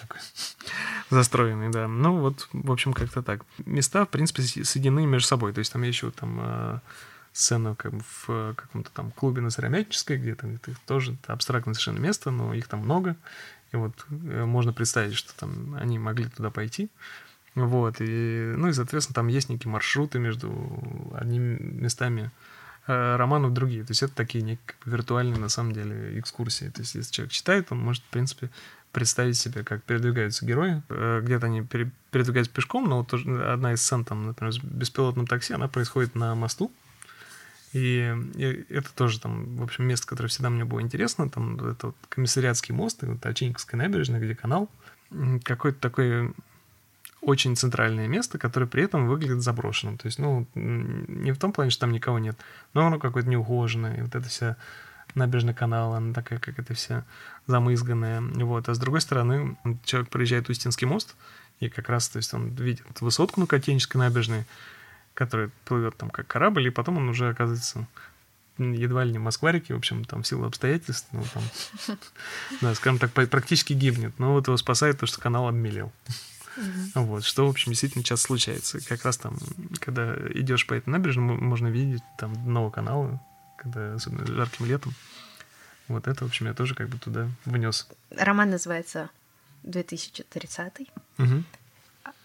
[0.00, 0.20] Такой
[1.10, 1.88] застроенный, да.
[1.88, 3.42] Ну вот, в общем, как-то так.
[3.64, 5.52] Места, в принципе, соединены между собой.
[5.52, 6.78] То есть там еще там э,
[7.32, 12.30] сцена как бы в каком-то там клубе на Сыромятческой где-то, это тоже абстрактное совершенно место,
[12.30, 13.16] но их там много.
[13.72, 16.88] И вот э, можно представить, что там они могли туда пойти.
[17.56, 20.50] Вот, и, ну и, соответственно, там есть некие маршруты между
[21.14, 22.30] одними местами
[22.86, 23.84] э, романов другие.
[23.84, 26.68] То есть это такие некие виртуальные, на самом деле, экскурсии.
[26.68, 28.50] То есть если человек читает, он может, в принципе,
[28.94, 30.82] представить себе, как передвигаются герои.
[30.88, 35.52] Э, где-то они передвигаются пешком, но вот одна из сцен, там, например, с беспилотным такси,
[35.52, 36.72] она происходит на мосту.
[37.74, 41.28] И, и это тоже там, в общем, место, которое всегда мне было интересно.
[41.28, 44.70] Там это вот комиссариатский мост и вот Очинниковская набережная, где канал.
[45.42, 46.32] Какой-то такой
[47.20, 49.98] очень центральное место, которое при этом выглядит заброшенным.
[49.98, 52.36] То есть, ну, не в том плане, что там никого нет,
[52.74, 53.96] но оно какое-то неухоженное.
[53.96, 54.56] И вот эта вся
[55.14, 57.04] набережная канала, она такая, как это вся
[57.46, 58.20] замызганная.
[58.20, 58.68] Вот.
[58.68, 61.14] А с другой стороны, человек проезжает Устинский мост,
[61.60, 64.44] и как раз, то есть, он видит высотку на Котенической набережной,
[65.14, 67.86] которая плывет там как корабль, и потом он уже оказывается
[68.58, 71.42] едва ли не Москварики, в общем, там в силу обстоятельств, ну, там,
[72.60, 74.18] да, скажем так, практически гибнет.
[74.18, 75.92] Но вот его спасает то, что канал обмелел.
[76.94, 78.78] Вот, что, в общем, действительно часто случается.
[78.86, 79.36] Как раз там,
[79.80, 83.20] когда идешь по этой набережной, можно видеть там дно канала,
[83.64, 84.94] когда, особенно жарким летом.
[85.88, 87.88] Вот это, в общем, я тоже как бы туда внес.
[88.10, 89.10] Роман называется
[89.64, 90.88] 2030.
[91.18, 91.44] Угу.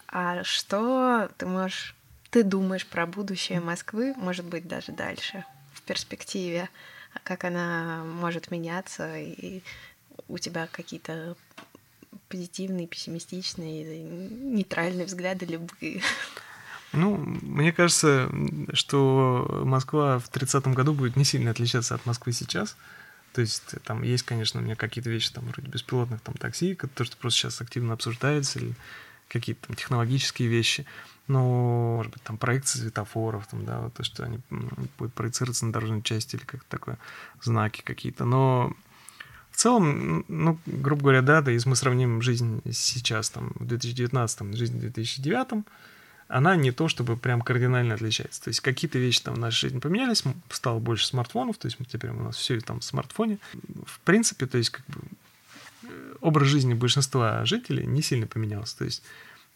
[0.08, 1.94] А что ты можешь,
[2.30, 6.68] ты думаешь про будущее Москвы, может быть, даже дальше, в перспективе,
[7.24, 9.62] как она может меняться, и
[10.28, 11.36] у тебя какие-то
[12.28, 16.02] позитивные, пессимистичные, нейтральные взгляды любые.
[16.92, 18.30] Ну, мне кажется,
[18.72, 22.76] что Москва в 30-м году будет не сильно отличаться от Москвы сейчас.
[23.32, 27.04] То есть там есть, конечно, у меня какие-то вещи там вроде беспилотных там такси, то,
[27.04, 28.74] что просто сейчас активно обсуждается, или
[29.28, 30.84] какие-то там технологические вещи.
[31.28, 34.40] Но, может быть, там проекции светофоров, там, да, вот то, что они
[34.98, 36.98] будут проецироваться на дорожной части или как-то такое,
[37.40, 38.24] знаки какие-то.
[38.24, 38.74] Но
[39.52, 44.56] в целом, ну, грубо говоря, да, да, если мы сравним жизнь сейчас, там, в 2019,
[44.56, 45.64] жизнь в 2009,
[46.30, 48.42] она не то чтобы прям кардинально отличается.
[48.42, 52.10] То есть какие-то вещи там в нашей жизни поменялись, стало больше смартфонов, то есть теперь
[52.10, 53.38] у нас все там в смартфоне.
[53.84, 55.00] В принципе, то есть как бы
[55.82, 58.78] э, образ жизни большинства жителей не сильно поменялся.
[58.78, 59.02] То есть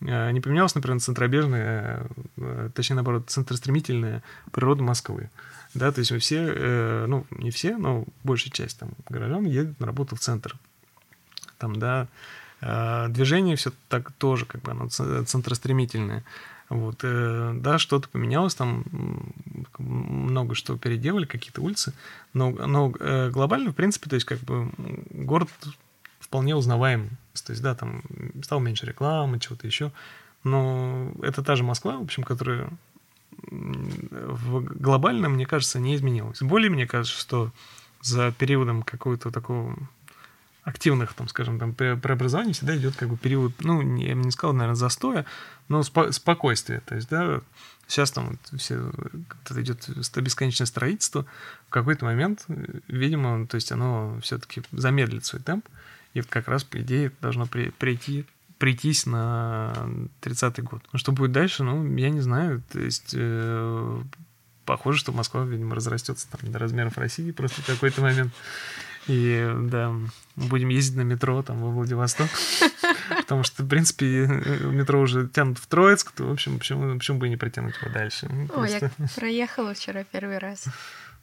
[0.01, 2.09] э, не поменялась, например, центробежная,
[2.39, 5.31] э, точнее, наоборот, центростремительная природа Москвы.
[5.75, 9.87] Да, то есть мы все, ну, не все, но большая часть там горожан едет на
[9.87, 10.57] работу в центр.
[11.59, 12.07] Там, да,
[13.09, 16.23] движение все так тоже, как бы оно центростремительное.
[16.75, 18.85] Вот, э, да, что-то поменялось, там
[19.79, 21.95] много что переделали, какие-то улицы,
[22.33, 24.69] но, но э, глобально, в принципе, то есть как бы
[25.11, 25.49] город
[26.19, 27.11] вполне узнаваем.
[27.45, 28.03] То есть, да, там
[28.43, 29.93] стало меньше рекламы, чего-то еще,
[30.43, 32.69] но это та же Москва, в общем, которая
[33.51, 36.43] в глобально, мне кажется, не изменилась.
[36.43, 37.53] Более, мне кажется, что
[38.03, 39.77] за периодом какого-то такого
[40.65, 44.55] активных, там, скажем, там, преобразований всегда идет как бы период, ну, я бы не сказал,
[44.55, 45.27] наверное, застоя,
[45.69, 46.81] но спо- спокойствия.
[46.87, 47.43] То есть, да,
[47.87, 48.91] сейчас там все
[49.51, 51.27] идет бесконечное строительство,
[51.69, 52.47] в какой-то момент,
[52.89, 55.69] видимо, то есть оно все-таки замедлит свой темп,
[56.15, 58.25] и как раз, по идее, должно при, прийти
[58.59, 59.75] прийтись на
[60.23, 60.83] 30-й год.
[60.93, 62.63] Ну, что будет дальше, ну, я не знаю.
[62.73, 64.03] То есть, э,
[64.65, 68.33] похоже, что Москва, видимо, разрастется там до размеров России просто в какой-то момент.
[69.07, 69.95] И да,
[70.37, 72.29] будем ездить на метро там во Владивосток.
[73.19, 77.27] Потому что, в принципе, метро уже тянут в Троицк, то, в общем, почему, почему бы
[77.27, 78.29] и не протянуть его дальше?
[78.31, 80.67] Ну, О, я проехала вчера первый раз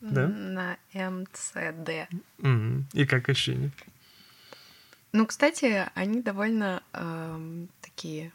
[0.01, 0.27] да?
[0.27, 2.09] на МЦД.
[2.93, 3.71] И как ощущение?
[5.13, 8.31] Ну, кстати, они довольно э, такие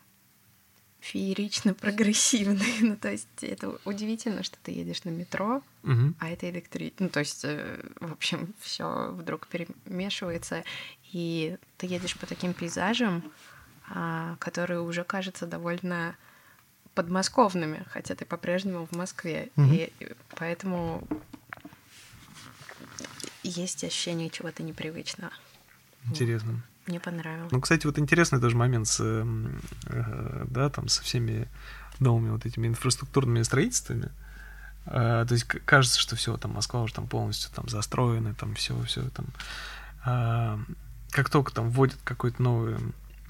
[1.01, 2.75] феерично прогрессивный.
[2.81, 6.15] ну, то есть это удивительно, что ты едешь на метро, угу.
[6.19, 7.05] а это электричество.
[7.05, 10.65] Ну, то есть, э, в общем, все вдруг перемешивается,
[11.13, 13.23] и ты едешь по таким пейзажам,
[13.89, 16.17] а, которые уже кажутся довольно
[16.95, 19.51] подмосковными, хотя ты по-прежнему в Москве.
[19.57, 19.67] Угу.
[19.71, 19.93] И
[20.31, 21.07] поэтому
[23.43, 25.33] есть ощущение чего-то непривычного.
[26.07, 26.63] Интересно.
[26.87, 27.51] Мне понравилось.
[27.51, 31.49] Ну, кстати, вот интересный тоже момент с, эм, э, да, там, со всеми
[31.99, 34.11] новыми вот этими инфраструктурными строительствами.
[34.87, 38.81] Э, то есть кажется, что все, там Москва уже там полностью там застроена, там все,
[38.83, 39.27] все там.
[40.07, 40.59] Э,
[41.11, 42.77] как только там вводят какой-то новый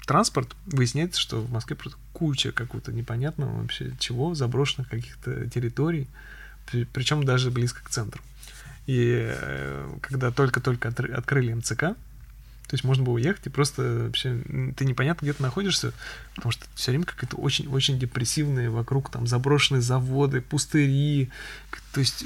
[0.05, 6.07] транспорт, выясняется, что в Москве просто куча какого-то непонятного вообще чего, заброшенных каких-то территорий,
[6.93, 8.21] причем даже близко к центру.
[8.85, 9.35] И
[10.01, 11.97] когда только-только открыли МЦК,
[12.67, 14.41] то есть можно было уехать и просто вообще
[14.75, 15.93] ты непонятно где ты находишься,
[16.35, 21.29] потому что все время какая-то очень-очень депрессивные вокруг там заброшенные заводы, пустыри.
[21.93, 22.25] То есть,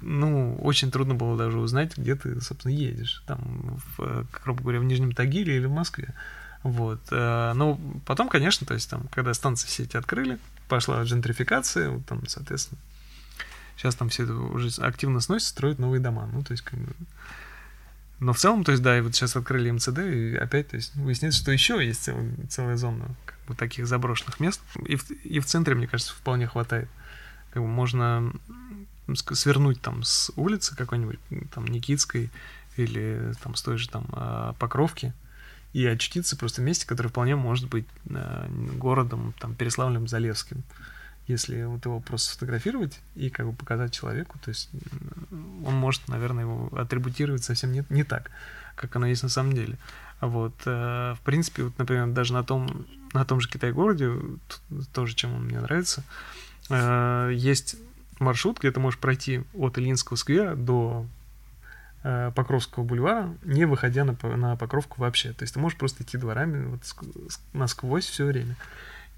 [0.00, 3.22] ну, очень трудно было даже узнать, где ты, собственно, едешь.
[3.26, 6.14] Там, в, грубо говоря, в Нижнем Тагиле или в Москве.
[6.62, 7.00] Вот.
[7.10, 12.80] Но потом, конечно, то есть там, когда станции сети открыли, пошла джентрификация, вот там, соответственно,
[13.76, 16.28] сейчас там все это уже активно сносят, строят новые дома.
[16.32, 16.94] Ну, то есть, как бы,
[18.24, 20.96] но в целом, то есть, да, и вот сейчас открыли МЦД, и опять, то есть,
[20.96, 24.62] выясняется, что еще есть цел, целая зона как бы, таких заброшенных мест.
[24.86, 26.88] И в, и в центре, мне кажется, вполне хватает.
[27.52, 28.32] Как бы можно
[29.12, 31.18] свернуть там с улицы какой-нибудь,
[31.54, 32.30] там, Никитской,
[32.78, 35.12] или там с той же там а, Покровки,
[35.74, 40.62] и очутиться просто в месте, которое вполне может быть а, городом, там, Переславлем-Залевским
[41.26, 44.70] если вот его просто сфотографировать и как бы показать человеку, то есть
[45.64, 48.30] он может, наверное, его атрибутировать совсем не, не так,
[48.76, 49.78] как оно есть на самом деле.
[50.20, 54.12] Вот, э, в принципе, вот, например, даже на том, на том же Китай-городе,
[54.92, 56.02] тоже чем он мне нравится,
[56.70, 57.76] э, есть
[58.20, 61.06] маршрут, где ты можешь пройти от Ильинского сквера до
[62.02, 65.32] э, Покровского бульвара, не выходя на, на Покровку вообще.
[65.32, 66.80] То есть ты можешь просто идти дворами вот
[67.52, 68.56] насквозь все время.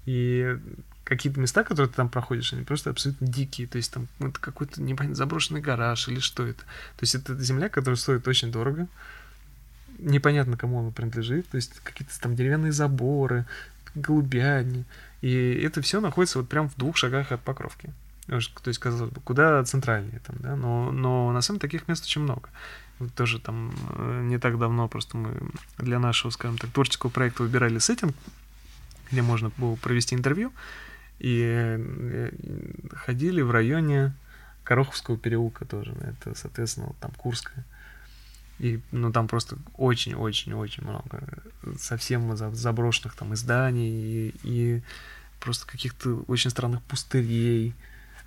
[0.05, 0.57] И
[1.07, 3.67] какие-то места, которые ты там проходишь, они просто абсолютно дикие.
[3.67, 6.61] То есть там это какой-то непонятно заброшенный гараж или что это.
[6.61, 8.87] То есть это земля, которая стоит очень дорого.
[9.99, 11.47] Непонятно, кому она принадлежит.
[11.49, 13.45] То есть какие-то там деревянные заборы,
[13.95, 14.85] голубятни.
[15.21, 17.91] И это все находится вот прям в двух шагах от Покровки.
[18.27, 22.03] То есть, казалось бы, куда центральнее там, да, но, но на самом деле таких мест
[22.03, 22.49] очень много.
[22.99, 25.33] Вот тоже там э, не так давно просто мы
[25.77, 28.13] для нашего, скажем так, творческого проекта выбирали сеттинг,
[29.09, 30.51] где можно было провести интервью.
[31.19, 32.31] И э,
[32.93, 34.13] ходили в районе
[34.63, 35.93] Короховского переулка тоже.
[36.01, 37.65] Это, соответственно, там Курская.
[38.59, 41.21] И, ну, там просто очень-очень-очень много
[41.77, 44.81] совсем заброшенных там изданий и, и
[45.39, 47.75] просто каких-то очень странных пустырей.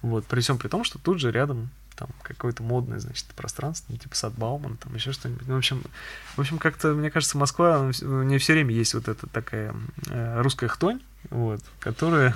[0.03, 3.99] Вот, при всем при том, что тут же рядом там какое-то модное, значит, пространство, ну,
[3.99, 5.47] типа Садбауман, там еще что-нибудь.
[5.47, 5.83] Ну, в общем,
[6.37, 9.75] в общем, как-то, мне кажется, Москва, у нее все время есть вот эта такая
[10.07, 12.33] э, русская хтонь, вот, которая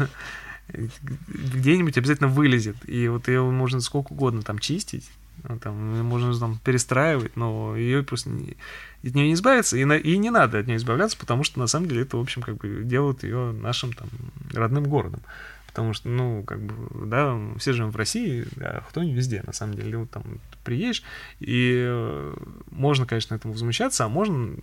[1.29, 2.77] где-нибудь обязательно вылезет.
[2.89, 5.11] И вот ее можно сколько угодно там чистить,
[5.43, 8.57] ну, там, можно там перестраивать, но ее просто не,
[9.03, 11.67] от нее не избавиться, и, на, и не надо от нее избавляться, потому что на
[11.67, 14.09] самом деле это, в общем, как бы делает ее нашим там
[14.53, 15.21] родным городом.
[15.67, 19.53] Потому что, ну, как бы, да, все живем в России, а кто не везде, на
[19.53, 19.99] самом деле.
[19.99, 20.23] Вот там
[20.63, 21.03] приедешь,
[21.41, 22.35] и э,
[22.71, 24.55] можно, конечно, этому возмущаться, а можно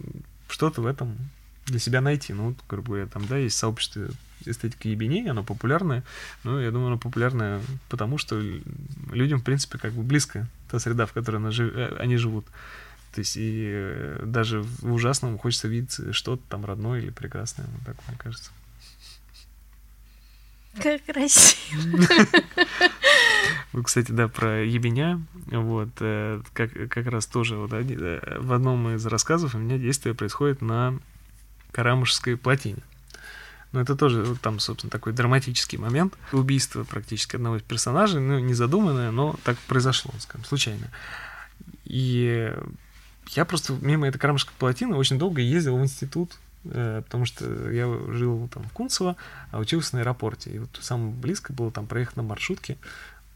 [0.48, 1.18] что-то в этом
[1.66, 2.34] для себя найти.
[2.34, 4.08] Ну, вот, грубо говоря, там, да, есть сообщество
[4.46, 6.04] эстетика ебеней, оно популярное.
[6.44, 8.42] Ну, я думаю, оно популярное потому, что
[9.12, 11.76] людям, в принципе, как бы близко та среда, в которой она жив...
[11.76, 12.46] Э, они живут.
[13.14, 17.86] То есть и э, даже в ужасном хочется видеть что-то там родное или прекрасное, вот
[17.86, 18.52] так мне кажется.
[20.82, 22.08] Как красиво.
[23.74, 29.06] Вы, кстати, да, про ебеня, вот, э, как, как раз тоже вот, в одном из
[29.06, 30.98] рассказов у меня действие происходит на
[31.72, 32.82] Карамушской плотине.
[33.72, 36.14] Но это тоже вот там, собственно, такой драматический момент.
[36.34, 40.90] Убийство практически одного из персонажей, ну, не задуманное, но так произошло, скажем, случайно.
[41.86, 42.54] И
[43.30, 47.86] я просто мимо этой Карамышской плотины очень долго ездил в институт, э, потому что я
[48.10, 49.16] жил там в Кунцево,
[49.52, 50.50] а учился на аэропорте.
[50.50, 52.78] И вот самое близко было там проехать на маршрутке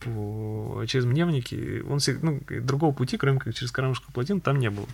[0.02, 1.82] по, через Мневники.
[1.88, 4.88] Он, ну, другого пути, кроме как через Карамышскую плотину, там не было.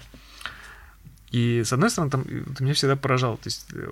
[1.32, 3.38] И, с одной стороны, там, это меня всегда поражало.
[3.38, 3.91] То есть э,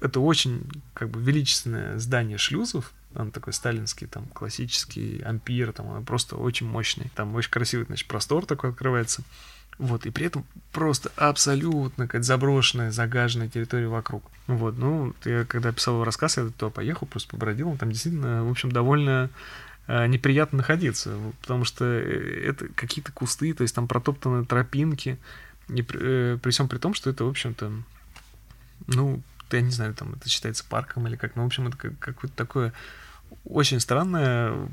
[0.00, 6.04] это очень как бы величественное здание шлюзов, он такой сталинский, там, классический ампир, там, он
[6.04, 7.10] просто очень мощный.
[7.14, 9.22] Там очень красивый, значит, простор такой открывается.
[9.78, 14.22] Вот, и при этом просто абсолютно какая-то заброшенная, загаженная территория вокруг.
[14.46, 18.50] Вот, ну, я когда писал его рассказ, я туда поехал, просто побродил, там действительно, в
[18.50, 19.30] общем, довольно
[19.86, 25.18] э, неприятно находиться, потому что э, это какие-то кусты, то есть там протоптаны тропинки,
[25.74, 27.72] и при, э, при всем при том, что это, в общем-то,
[28.86, 32.36] ну, я не знаю, там это считается парком или как, ну, в общем, это какое-то
[32.36, 32.72] такое
[33.44, 34.68] очень странное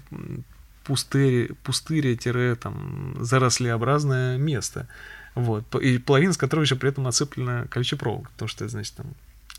[0.84, 4.88] пустырь, пустырь-там зарослеобразное место.
[5.36, 5.76] Вот.
[5.76, 9.08] И половина с которого еще при этом оцеплена колючей проволокой, потому что, значит, там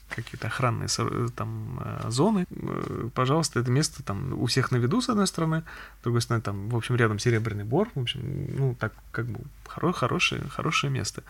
[0.08, 0.88] какие-то охранные
[1.36, 5.62] там э, зоны, э, пожалуйста, это место там у всех на виду, с одной стороны,
[6.00, 9.40] с другой стороны, там, в общем, рядом Серебряный Бор, в общем, ну, так, как бы,
[9.66, 11.22] хоро хорошее, хорошее место.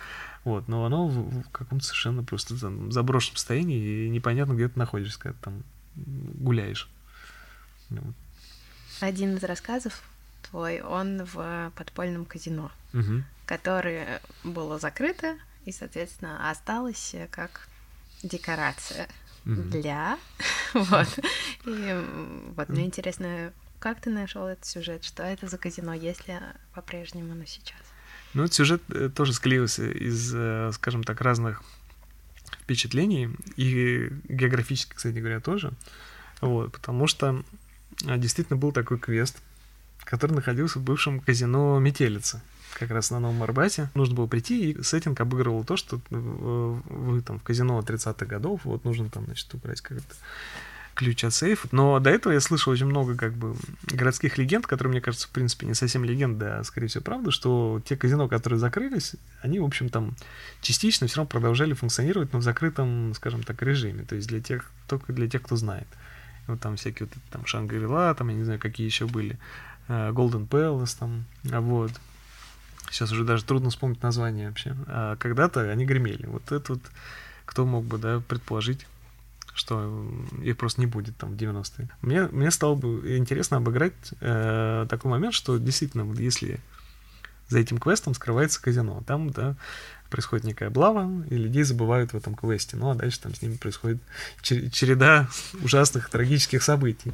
[0.44, 4.78] Вот, но оно в, в каком-то совершенно просто там, заброшенном состоянии, и непонятно, где ты
[4.78, 5.62] находишься, когда ты там
[5.96, 6.88] гуляешь.
[9.00, 10.02] Один из рассказов
[10.42, 13.24] твой, он в подпольном казино, Мгм.
[13.46, 17.68] которое было закрыто и, соответственно, осталось как
[18.22, 19.08] декорация
[19.44, 20.18] для...
[20.74, 21.18] Вот.
[21.64, 22.04] И
[22.54, 25.04] вот мне интересно, как ты нашел этот сюжет?
[25.04, 26.40] Что это за казино, если
[26.74, 27.80] по-прежнему оно сейчас?
[28.34, 31.62] Ну, этот сюжет э, тоже склеился из, э, скажем так, разных
[32.60, 35.72] впечатлений, и географически, кстати говоря, тоже.
[36.42, 37.42] Вот, потому что
[38.06, 39.38] а, действительно был такой квест,
[40.04, 42.42] который находился в бывшем казино Метелица,
[42.74, 43.90] как раз на Новом Арбате.
[43.94, 48.60] Нужно было прийти, и сеттинг обыгрывал то, что э, вы там в казино 30-х годов,
[48.64, 50.14] вот нужно там, значит, убрать как-то
[50.98, 51.68] ключ от сейфа.
[51.70, 53.54] Но до этого я слышал очень много как бы
[53.84, 57.80] городских легенд, которые, мне кажется, в принципе, не совсем легенды, а скорее всего правда, что
[57.84, 60.16] те казино, которые закрылись, они, в общем, там
[60.60, 64.02] частично все равно продолжали функционировать, но в закрытом, скажем так, режиме.
[64.02, 65.86] То есть для тех, только для тех, кто знает.
[66.48, 69.38] Вот там всякие вот там Шангрила, там, я не знаю, какие еще были.
[69.86, 71.92] э, Golden Palace там, вот.
[72.90, 74.76] Сейчас уже даже трудно вспомнить название вообще.
[74.86, 76.26] А когда-то они гремели.
[76.26, 76.82] Вот это вот
[77.44, 78.86] кто мог бы, да, предположить,
[79.54, 80.06] что
[80.42, 81.88] их просто не будет там в 90-е.
[82.02, 86.60] Мне, мне стало бы интересно обыграть э, такой момент, что действительно, вот если
[87.48, 89.56] за этим квестом скрывается казино, там, да,
[90.10, 92.76] происходит некая облава, и людей забывают в этом квесте.
[92.76, 93.98] Ну, а дальше там с ними происходит
[94.42, 95.28] чер- череда
[95.62, 97.12] ужасных, трагических событий.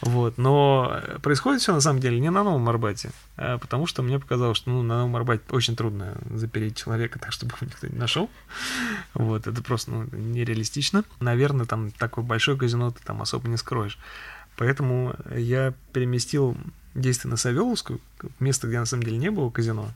[0.00, 0.38] Вот.
[0.38, 4.56] Но происходит все на самом деле не на Новом Арбате, а потому что мне показалось,
[4.56, 8.30] что ну, на Новом Арбате очень трудно запереть человека так, чтобы его никто не нашел.
[9.14, 9.46] Вот.
[9.46, 11.04] Это просто ну, нереалистично.
[11.20, 13.98] Наверное, там такое большое казино ты там особо не скроешь.
[14.56, 16.56] Поэтому я переместил
[16.94, 18.00] действие на Савеловскую,
[18.40, 19.90] место, где на самом деле не было казино.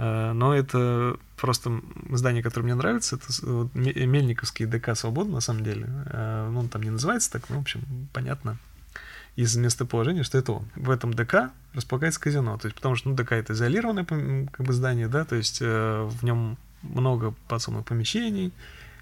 [0.00, 1.80] Э, Но это просто
[2.10, 3.16] здание, которое мне нравится.
[3.16, 5.86] Это вот Ме- Мельниковский ДК Свобода, на самом деле.
[6.06, 7.80] Э, Ну, он там не называется так, но, в общем,
[8.12, 8.56] понятно
[9.36, 10.64] из местоположения, что это он.
[10.74, 12.58] В этом ДК располагается казино.
[12.58, 16.08] То есть, потому что, ну, ДК это изолированное как бы здание, да, то есть э,
[16.10, 18.52] в нем много подсобных помещений.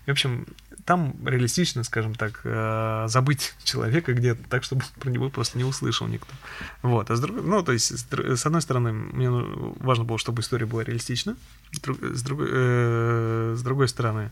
[0.09, 0.47] В общем,
[0.87, 6.07] там реалистично, скажем так, э, забыть человека где-то, так, чтобы про него просто не услышал
[6.07, 6.33] никто.
[6.81, 10.41] Вот, а с другой, ну, то есть, с, одной стороны, мне ну, важно было, чтобы
[10.41, 11.37] история была реалистична,
[11.73, 14.31] с другой, э, с другой стороны,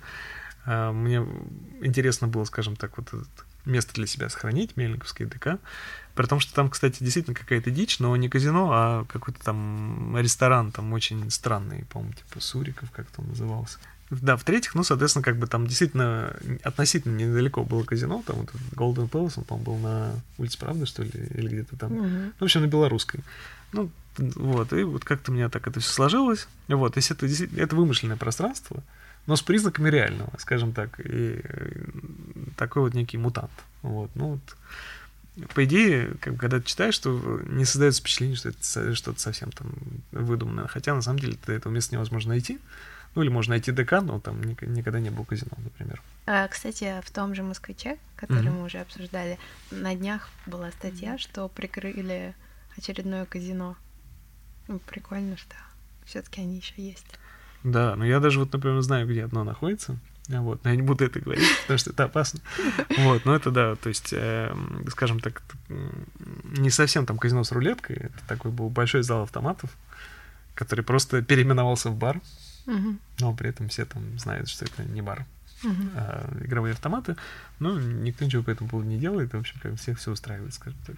[0.64, 1.26] э, мне
[1.82, 3.26] интересно было, скажем так, вот это
[3.66, 5.58] место для себя сохранить, Мельниковский ДК,
[6.14, 10.72] при том, что там, кстати, действительно какая-то дичь, но не казино, а какой-то там ресторан,
[10.72, 13.78] там очень странный, по-моему, типа Суриков, как-то он назывался.
[14.10, 19.10] Да, в-третьих, ну, соответственно, как бы там действительно относительно недалеко было казино, там вот Golden
[19.10, 21.92] Palace, он, по-моему, был на улице Правды, что ли, или где-то там.
[21.92, 22.24] Мгм.
[22.26, 23.20] Ну, в общем, на белорусской.
[23.72, 26.46] Ну, вот, и вот как-то у меня так это все сложилось.
[26.68, 28.82] Вот, то есть это, действительно- это вымышленное пространство,
[29.26, 31.84] но с признаками реального, скажем так, и э,
[32.56, 33.50] такой вот некий мутант.
[33.82, 34.40] Вот, ну
[35.36, 39.20] вот, по идее, как бы, когда ты читаешь, что не создается впечатление, что это что-то
[39.20, 39.66] совсем там
[40.12, 42.58] выдуманное, хотя на самом деле до этого места невозможно найти.
[43.16, 46.02] Ну, или можно найти ДК, но там ник- никогда не было казино, например.
[46.26, 48.58] А, кстати, в том же «Москвиче», который Мгм.
[48.58, 49.38] мы уже обсуждали,
[49.70, 52.34] на днях была статья, что прикрыли
[52.76, 53.74] очередное казино.
[54.68, 55.56] Ну, прикольно, что
[56.04, 57.06] все таки они еще есть.
[57.64, 59.96] Да, но я даже вот, например, знаю, где одно находится.
[60.28, 62.40] Вот, но я не буду это говорить, потому что это опасно.
[62.98, 65.42] Вот, но это да, то есть, эм, скажем так,
[66.58, 69.70] не совсем там казино с рулеткой, это такой был большой зал автоматов,
[70.54, 72.20] который просто переименовался в бар,
[72.66, 72.98] Мгм.
[73.20, 75.24] но при этом все там знают, что это не бар,
[75.62, 75.90] Мгм.
[75.94, 77.16] а игровые автоматы,
[77.58, 80.78] но никто ничего по этому поводу не делает, в общем, как всех все устраивает, скажем
[80.86, 80.96] так.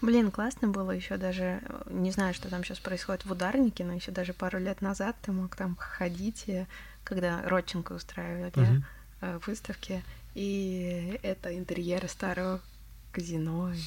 [0.00, 3.92] Блин, классно было еще даже, э, не знаю, что там сейчас происходит в ударнике, но
[3.92, 6.66] еще даже пару лет назад ты мог там ходить, и
[7.04, 8.84] когда Родченко устраивали Мгм.
[9.20, 10.02] э, выставки,
[10.34, 12.60] и это интерьеры старого
[13.12, 13.72] казино.
[13.72, 13.78] И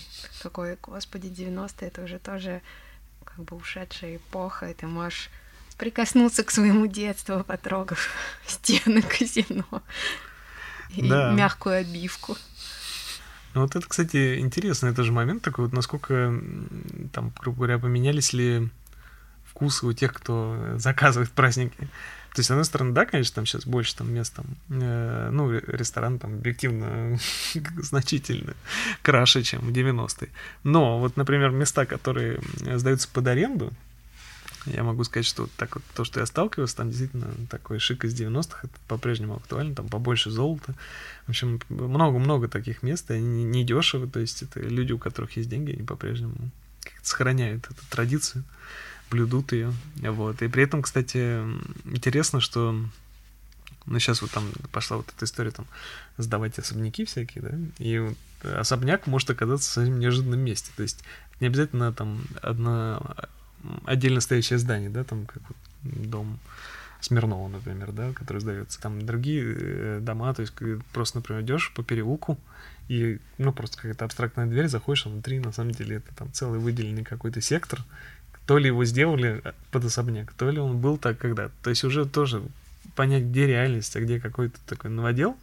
[0.42, 2.62] такой, господи, 90-е, это уже тоже
[3.26, 5.30] как бы ушедшая эпоха, и ты можешь
[5.78, 8.10] прикоснуться к своему детству, потрогав
[8.48, 9.66] стены казино
[10.96, 11.32] и Да.
[11.34, 12.38] мягкую обивку.
[13.54, 16.34] Ну, вот это, кстати, интересный тоже момент такой, вот насколько
[17.14, 18.70] там, грубо говоря, поменялись ли
[19.46, 21.78] вкусы у тех, кто заказывает праздники.
[22.34, 25.50] То есть, с одной стороны, да, конечно, там сейчас больше там мест, там, э, ну,
[25.50, 27.18] ре- ресторан там объективно
[27.82, 28.56] значительно
[29.02, 30.30] краше, чем в 90-е.
[30.64, 32.42] Но вот, например, места, которые
[32.76, 33.72] сдаются под аренду,
[34.66, 38.20] я могу сказать, что так вот то, что я сталкивался, там действительно такой шик из
[38.20, 40.74] 90-х, это по-прежнему актуально, там побольше золота.
[41.26, 45.38] В общем, много-много таких мест, и они не дешевы, то есть это люди, у которых
[45.38, 46.36] есть деньги, они по-прежнему
[47.02, 48.44] сохраняют эту традицию,
[49.10, 49.74] блюдут ее.
[49.98, 50.42] Вот.
[50.42, 51.44] И при этом, кстати,
[51.86, 52.76] интересно, что
[53.86, 55.68] ну, сейчас вот там пошла вот эта история там
[56.18, 58.18] сдавать особняки всякие, да, и вот
[58.54, 60.72] особняк может оказаться в совсем неожиданном месте.
[60.76, 61.04] То есть
[61.40, 63.16] не обязательно там одно
[63.86, 65.42] отдельно стоящее здание, да, там как
[65.84, 66.40] дом
[67.02, 68.82] Смирнова, например, да, который сдается.
[68.82, 70.54] Там другие э, дома, то есть
[70.92, 72.38] просто, например, идешь по переулку,
[72.88, 76.60] и, ну, просто какая-то абстрактная дверь, заходишь, а внутри, на самом деле, это там целый
[76.60, 77.84] выделенный какой-то сектор,
[78.46, 81.54] то ли его сделали э, под особняк, то ли он был так когда-то.
[81.64, 82.44] То есть уже тоже
[82.96, 85.38] понять, где реальность, а где какой-то такой новодел,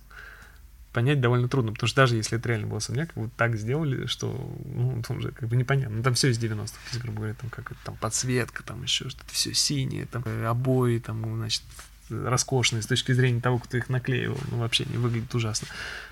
[0.92, 4.28] понять довольно трудно, потому что даже если это реально был особняк, вот так сделали, что,
[4.64, 5.96] ну, там уже как бы непонятно.
[5.96, 9.32] Ну, там все из 90-х, есть, грубо говоря, там как там подсветка, там еще что-то,
[9.32, 11.62] все синее, там э, обои, там, значит,
[12.10, 15.68] роскошные с точки зрения того, кто их наклеивал, ну, вообще не выглядит ужасно.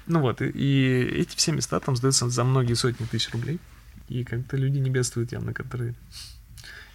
[0.06, 3.60] Ну вот, и, и эти все места там сдаются за многие сотни тысяч рублей,
[4.08, 5.94] и как-то люди не бедствуют явно, которые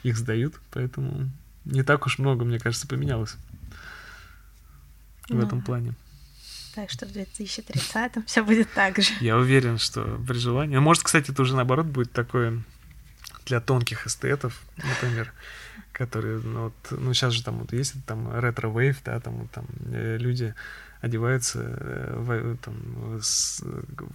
[0.04, 1.30] их сдают, поэтому
[1.66, 3.36] не так уж много, мне кажется, поменялось
[5.30, 5.94] в этом плане.
[6.76, 9.14] Так что в 2030-м все будет так же.
[9.22, 10.78] Я уверен, что при желании.
[10.78, 12.62] Может, кстати, это уже наоборот будет такое
[13.46, 15.32] для тонких эстетов, например,
[15.94, 19.66] которые, ну, вот, ну, сейчас же там вот есть там ретро-вейв, да, там, вот, там
[19.92, 20.54] э, люди
[21.06, 22.76] одеваются э, в, там,
[23.22, 23.62] с,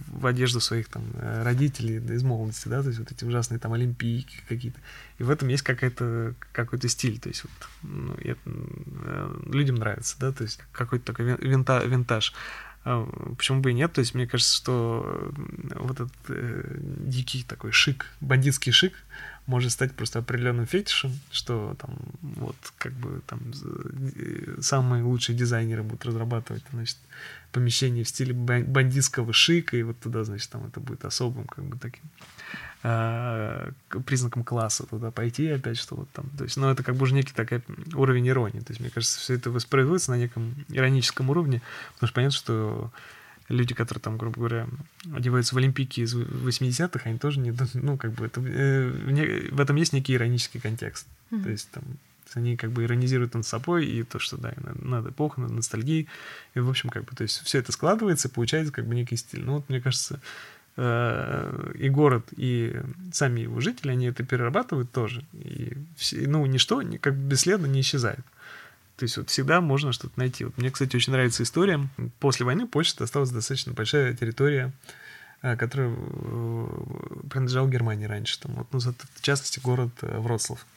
[0.07, 1.03] в одежду своих там
[1.43, 4.77] родителей из молодости, да, то есть вот эти ужасные там олимпийки какие-то.
[5.17, 7.51] И в этом есть какая-то какой-то стиль, то есть вот
[7.83, 12.33] ну, это, э, людям нравится, да, то есть какой-то такой винта, винтаж.
[12.83, 13.05] А
[13.37, 13.93] почему бы и нет?
[13.93, 15.31] То есть мне кажется, что
[15.75, 18.95] вот этот э, дикий такой шик, бандитский шик,
[19.51, 21.91] может стать просто определенным фетишем, что там
[22.21, 23.39] вот как бы там
[24.61, 26.97] самые лучшие дизайнеры будут разрабатывать, значит,
[27.51, 31.77] помещение в стиле бандитского шика, и вот туда, значит, там это будет особым как бы
[31.77, 32.03] таким
[32.83, 33.71] э,
[34.05, 37.13] признаком класса туда пойти опять, что вот там, то есть, ну, это как бы уже
[37.13, 37.61] некий такой
[37.93, 41.61] уровень иронии, то есть, мне кажется, все это воспроизводится на неком ироническом уровне,
[41.93, 42.91] потому что понятно, что
[43.51, 44.67] люди, которые там, грубо говоря,
[45.13, 47.53] одеваются в Олимпийки из 80-х, они тоже не...
[47.73, 48.41] Ну, как бы это...
[48.41, 51.07] Э, в этом есть некий иронический контекст.
[51.31, 51.43] Mm-hmm.
[51.43, 51.83] То есть там
[52.35, 56.07] они как бы иронизируют над собой и то, что, да, над эпохой, над ностальгией.
[56.53, 59.43] И, в общем, как бы, то есть все это складывается, получается как бы некий стиль.
[59.43, 60.21] Ну, вот, мне кажется,
[60.77, 62.79] э, и город, и
[63.11, 65.25] сами его жители, они это перерабатывают тоже.
[65.33, 68.25] И, все, ну, ничто как бы бесследно не исчезает.
[69.01, 70.45] То есть вот всегда можно что-то найти.
[70.45, 71.89] Вот мне, кстати, очень нравится история.
[72.19, 74.71] После войны Польша осталась достаточно большая территория,
[75.41, 76.67] э, которая э,
[77.27, 78.39] принадлежала Германии раньше.
[78.39, 80.67] Там, вот, ну, в частности, город э, Вроцлав,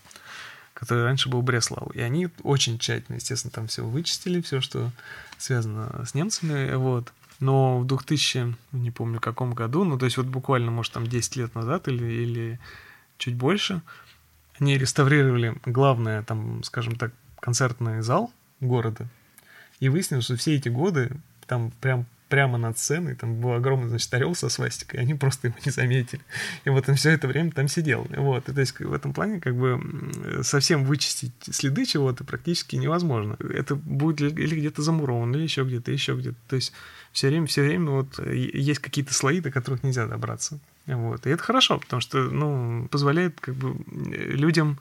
[0.72, 1.90] который раньше был Бреслау.
[1.90, 4.90] И они очень тщательно, естественно, там все вычистили, все, что
[5.36, 6.74] связано с немцами.
[6.76, 7.12] Вот.
[7.40, 11.36] Но в 2000, не помню, каком году, ну, то есть вот буквально, может, там 10
[11.36, 12.60] лет назад или, или
[13.18, 13.82] чуть больше,
[14.58, 17.12] они реставрировали главное, там, скажем так,
[17.45, 19.07] концертный зал города,
[19.78, 21.11] и выяснилось, что все эти годы
[21.47, 25.57] там прям прямо над сценой, там был огромный, значит, орел со свастикой, они просто его
[25.64, 26.22] не заметили.
[26.64, 28.07] И вот он все это время там сидел.
[28.16, 29.78] Вот, и то есть в этом плане как бы
[30.42, 33.36] совсем вычистить следы чего-то практически невозможно.
[33.38, 36.38] Это будет или где-то замуровано, или еще где-то, еще где-то.
[36.49, 36.72] То есть
[37.12, 40.59] все время, все время вот есть какие-то слои, до которых нельзя добраться.
[40.86, 41.26] Вот.
[41.26, 43.76] И это хорошо, потому что, ну, позволяет как бы
[44.09, 44.78] людям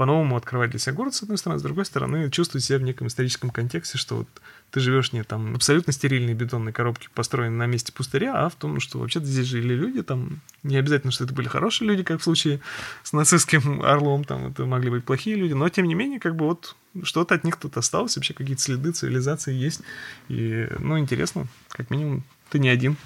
[0.00, 3.08] по-новому открывать для себя город, с одной стороны, с другой стороны, чувствовать себя в неком
[3.08, 4.28] историческом контексте, что вот
[4.70, 8.80] ты живешь не там абсолютно стерильной бетонной коробки, построенной на месте пустыря, а в том,
[8.80, 12.24] что вообще-то здесь жили люди, там не обязательно, что это были хорошие люди, как в
[12.24, 12.60] случае
[13.02, 16.46] с нацистским орлом, там это могли быть плохие люди, но тем не менее, как бы
[16.46, 19.82] вот что-то от них тут осталось, вообще какие-то следы цивилизации есть,
[20.30, 22.96] и, ну, интересно, как минимум, ты не один.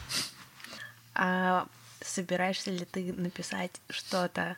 [1.17, 1.67] А
[2.01, 4.57] собираешься ли ты написать что-то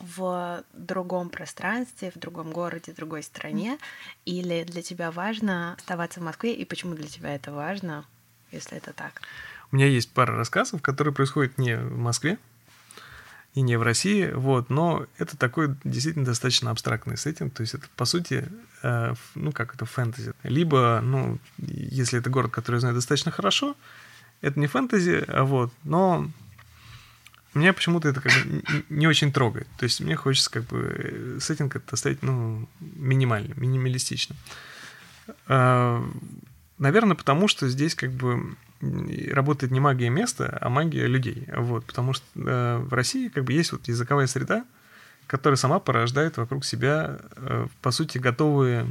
[0.00, 3.78] в другом пространстве, в другом городе, в другой стране,
[4.24, 8.04] или для тебя важно оставаться в Москве, и почему для тебя это важно,
[8.50, 9.22] если это так?
[9.72, 12.38] У меня есть пара рассказов, которые происходят не в Москве
[13.54, 17.86] и не в России, вот, но это такой действительно достаточно абстрактный сеттинг, то есть это,
[17.96, 18.48] по сути,
[18.82, 20.32] э, ну, как это, фэнтези.
[20.44, 23.76] Либо, ну, если это город, который я знаю достаточно хорошо,
[24.40, 26.30] это не фэнтези, а вот, но
[27.58, 29.66] меня почему-то это как бы не очень трогает.
[29.78, 34.38] То есть мне хочется как бы э, сеттинг это оставить, ну, минимальным, минималистичным.
[35.46, 36.04] А,
[36.78, 41.46] наверное, потому что здесь как бы работает не магия места, а магия людей.
[41.54, 44.64] Вот, потому что э, в России как бы есть вот языковая среда,
[45.26, 48.86] которая сама порождает вокруг себя, э, по сути, готовые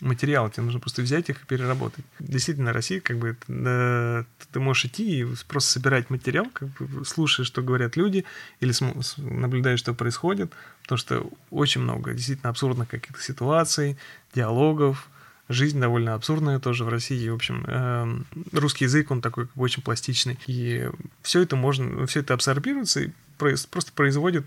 [0.00, 2.04] материалы, тебе нужно просто взять их и переработать.
[2.18, 7.46] Действительно, Россия, как бы, да, ты можешь идти и просто собирать материал, как бы слушая,
[7.46, 8.24] что говорят люди,
[8.60, 8.72] или
[9.18, 13.96] наблюдая, что происходит, потому что очень много действительно абсурдных каких-то ситуаций,
[14.34, 15.08] диалогов,
[15.48, 17.28] жизнь довольно абсурдная тоже в России.
[17.28, 18.18] В общем, э,
[18.52, 20.38] русский язык, он такой очень пластичный.
[20.46, 20.90] И
[21.22, 24.46] все это можно, все это абсорбируется и просто производит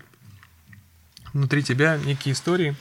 [1.32, 2.76] внутри тебя некие истории,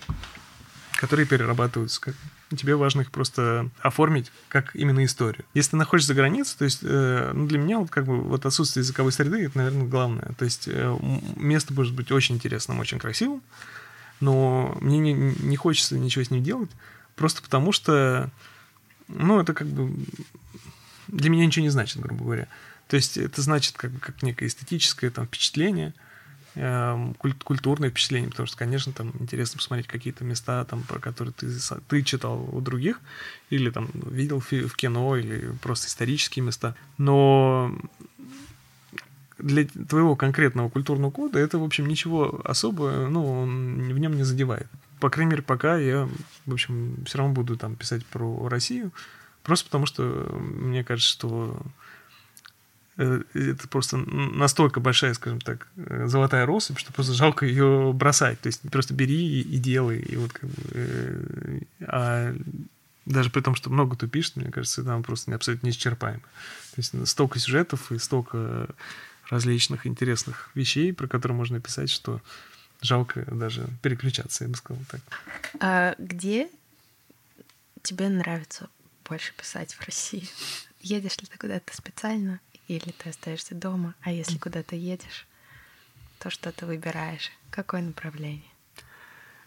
[0.94, 2.02] которые перерабатываются.
[2.02, 2.16] Как...
[2.56, 5.46] Тебе важно их просто оформить как именно историю.
[5.54, 8.46] Если ты находишься за границей, то есть э, ну, для меня вот как бы вот
[8.46, 10.32] отсутствие языковой среды это, наверное, главное.
[10.38, 10.98] То есть э,
[11.36, 13.44] место может быть очень интересным, очень красивым,
[14.20, 16.72] но мне не, не хочется ничего с ним делать,
[17.16, 18.32] просто потому что,
[19.08, 19.94] ну, это как бы
[21.08, 22.48] для меня ничего не значит, грубо говоря.
[22.88, 25.94] То есть это значит как, как некое эстетическое там, впечатление,
[26.56, 31.48] э, культурное впечатление, потому что, конечно, там интересно посмотреть какие-то места, там, про которые ты,
[31.88, 33.00] ты читал у других,
[33.50, 36.76] или там видел в, кино, или просто исторические места.
[36.98, 37.76] Но
[39.38, 44.24] для твоего конкретного культурного кода это, в общем, ничего особого, ну, он в нем не
[44.24, 44.68] задевает.
[45.00, 46.10] По крайней мере, пока я,
[46.46, 48.92] в общем, все равно буду там писать про Россию,
[49.44, 50.04] просто потому что
[50.40, 51.62] мне кажется, что
[53.00, 58.40] это просто настолько большая, скажем так, э, золотая россыпь, что просто жалко ее бросать.
[58.42, 60.00] То есть просто бери и, делай.
[60.00, 62.36] И вот как бы, э, а
[63.06, 66.20] даже при том, что много тупишь, мне кажется, там просто абсолютно неисчерпаемо.
[66.20, 68.68] То есть столько сюжетов и столько
[69.30, 72.22] различных интересных вещей, про которые можно писать, что
[72.82, 75.02] жалко даже переключаться, я бы сказал так.
[75.60, 76.50] А где
[77.82, 78.70] тебе нравится
[79.08, 80.28] больше писать в России?
[80.82, 82.40] Едешь ли ты куда-то специально
[82.70, 83.96] или ты остаешься дома?
[84.02, 85.28] А если куда-то едешь,
[86.20, 87.32] то что ты выбираешь?
[87.50, 88.44] Какое направление?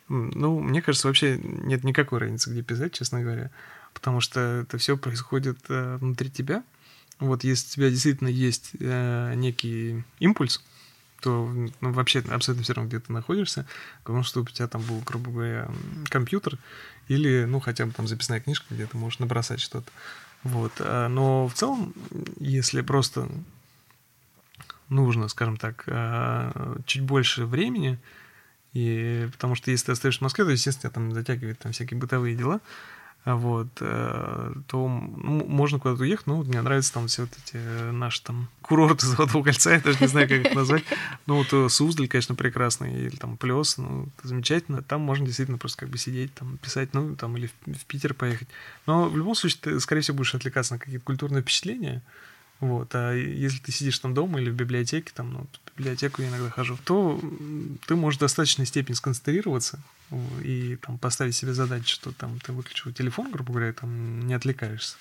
[0.09, 3.51] Ну, мне кажется, вообще нет никакой разницы, где писать, честно говоря,
[3.95, 6.65] потому что это все происходит э, внутри тебя.
[7.19, 10.63] Вот если у тебя действительно есть э, некий импульс,
[11.23, 11.49] то
[11.81, 13.65] ну, вообще абсолютно все равно, где ты находишься,
[14.03, 15.71] потому что у тебя там был, грубо говоря,
[16.09, 16.59] компьютер
[17.07, 19.91] или, ну, хотя бы там записная книжка, где ты можешь набросать что-то.
[20.45, 20.73] Вот.
[20.81, 21.95] А, но в целом,
[22.39, 23.29] если просто
[24.89, 27.99] нужно, скажем так, а, чуть больше времени,
[28.73, 31.99] и потому что если ты остаешься в Москве, то, естественно, тебя там затягивает там всякие
[31.99, 32.61] бытовые дела,
[33.25, 36.27] вот, э, то ну, можно куда-то уехать.
[36.27, 39.99] Ну, мне нравятся там все вот эти э, наши там курорты Золотого кольца, я даже
[40.01, 40.83] не знаю, как их назвать.
[41.27, 44.83] Ну, вот э, Суздаль, конечно, прекрасный, или там Плес, ну, замечательно.
[44.83, 48.13] Там можно действительно просто как бы сидеть, там, писать, ну, там, или в, в Питер
[48.13, 48.49] поехать.
[48.87, 52.03] Но в любом случае ты, скорее всего, будешь отвлекаться на какие-то культурные впечатления,
[52.63, 52.95] вот.
[52.95, 56.49] А если ты сидишь там дома или в библиотеке, там, ну, в библиотеку я иногда
[56.49, 57.21] хожу, то
[57.87, 59.81] ты можешь в достаточной степени сконцентрироваться
[60.43, 64.97] и там поставить себе задачу, что там ты выключил телефон, грубо говоря, там не отвлекаешься,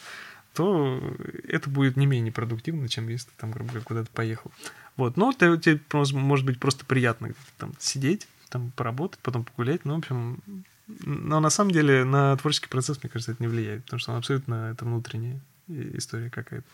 [0.56, 1.00] то
[1.48, 4.52] это будет не менее продуктивно, чем если ты там, грубо говоря, куда-то поехал.
[4.98, 5.16] Вот.
[5.16, 5.80] Но тебе, тебе
[6.20, 9.86] может быть просто приятно там сидеть, там поработать, потом погулять.
[9.86, 10.42] Ну, в общем,
[10.88, 14.18] но на самом деле на творческий процесс, мне кажется, это не влияет, потому что он
[14.18, 16.68] абсолютно это внутренняя история какая-то.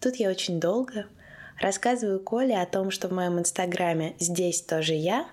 [0.00, 1.06] Тут я очень долго
[1.60, 5.28] рассказываю Коле о том, что в моем инстаграме «Здесь тоже я»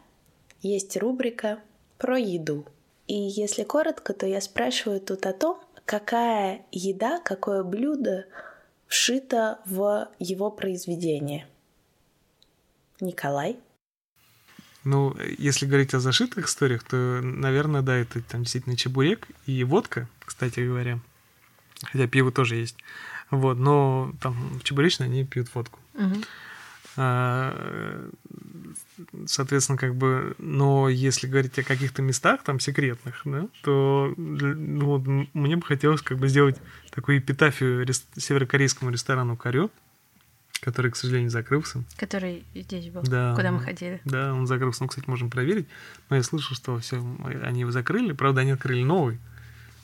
[0.61, 1.59] есть рубрика
[1.97, 2.65] про еду.
[3.07, 8.25] И если коротко, то я спрашиваю тут о том, какая еда, какое блюдо
[8.87, 11.47] вшито в его произведение.
[12.99, 13.57] Николай?
[14.83, 20.09] Ну, если говорить о зашитых историях, то, наверное, да, это там действительно чебурек и водка,
[20.25, 20.99] кстати говоря.
[21.83, 22.75] Хотя пиво тоже есть.
[23.29, 25.79] Вот, но там в чебуречной они пьют водку.
[25.95, 26.15] Угу.
[26.99, 28.09] А,
[29.27, 35.27] соответственно, как бы, но если говорить о каких-то местах там секретных, да, то ну, вот,
[35.33, 36.57] мне бы хотелось как бы сделать
[36.89, 39.69] такую эпитафию рес- северокорейскому ресторану Карё,
[40.61, 41.83] который, к сожалению, закрылся.
[41.97, 44.01] Который здесь был, да, куда мы ходили.
[44.05, 44.81] Да, он закрылся.
[44.81, 45.67] Ну, кстати, можем проверить.
[46.09, 47.03] Но я слышал, что все,
[47.43, 48.13] они его закрыли.
[48.13, 49.19] Правда, они открыли новый.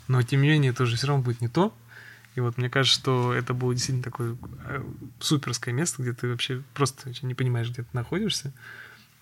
[0.08, 1.74] Но, тем не менее, это уже все равно будет не то.
[2.36, 4.84] И вот мне кажется, что это было действительно такое э,
[5.20, 8.52] суперское место, где ты вообще просто не понимаешь, где ты находишься.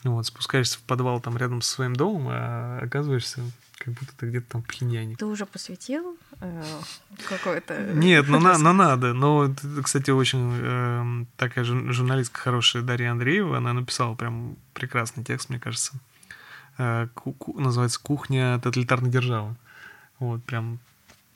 [0.03, 3.41] Вот, спускаешься в подвал там рядом со своим домом, а оказываешься
[3.83, 5.15] как будто ты где-то там в Пхеньяне.
[5.15, 6.63] Ты уже посвятил э,
[7.27, 7.93] какое-то...
[7.93, 9.13] Нет, ну, на, ну надо.
[9.13, 9.53] Но,
[9.83, 15.93] кстати, очень э, такая журналистка хорошая Дарья Андреева, она написала прям прекрасный текст, мне кажется.
[16.77, 19.55] Э, ку- называется «Кухня тоталитарной державы».
[20.19, 20.77] Вот, прям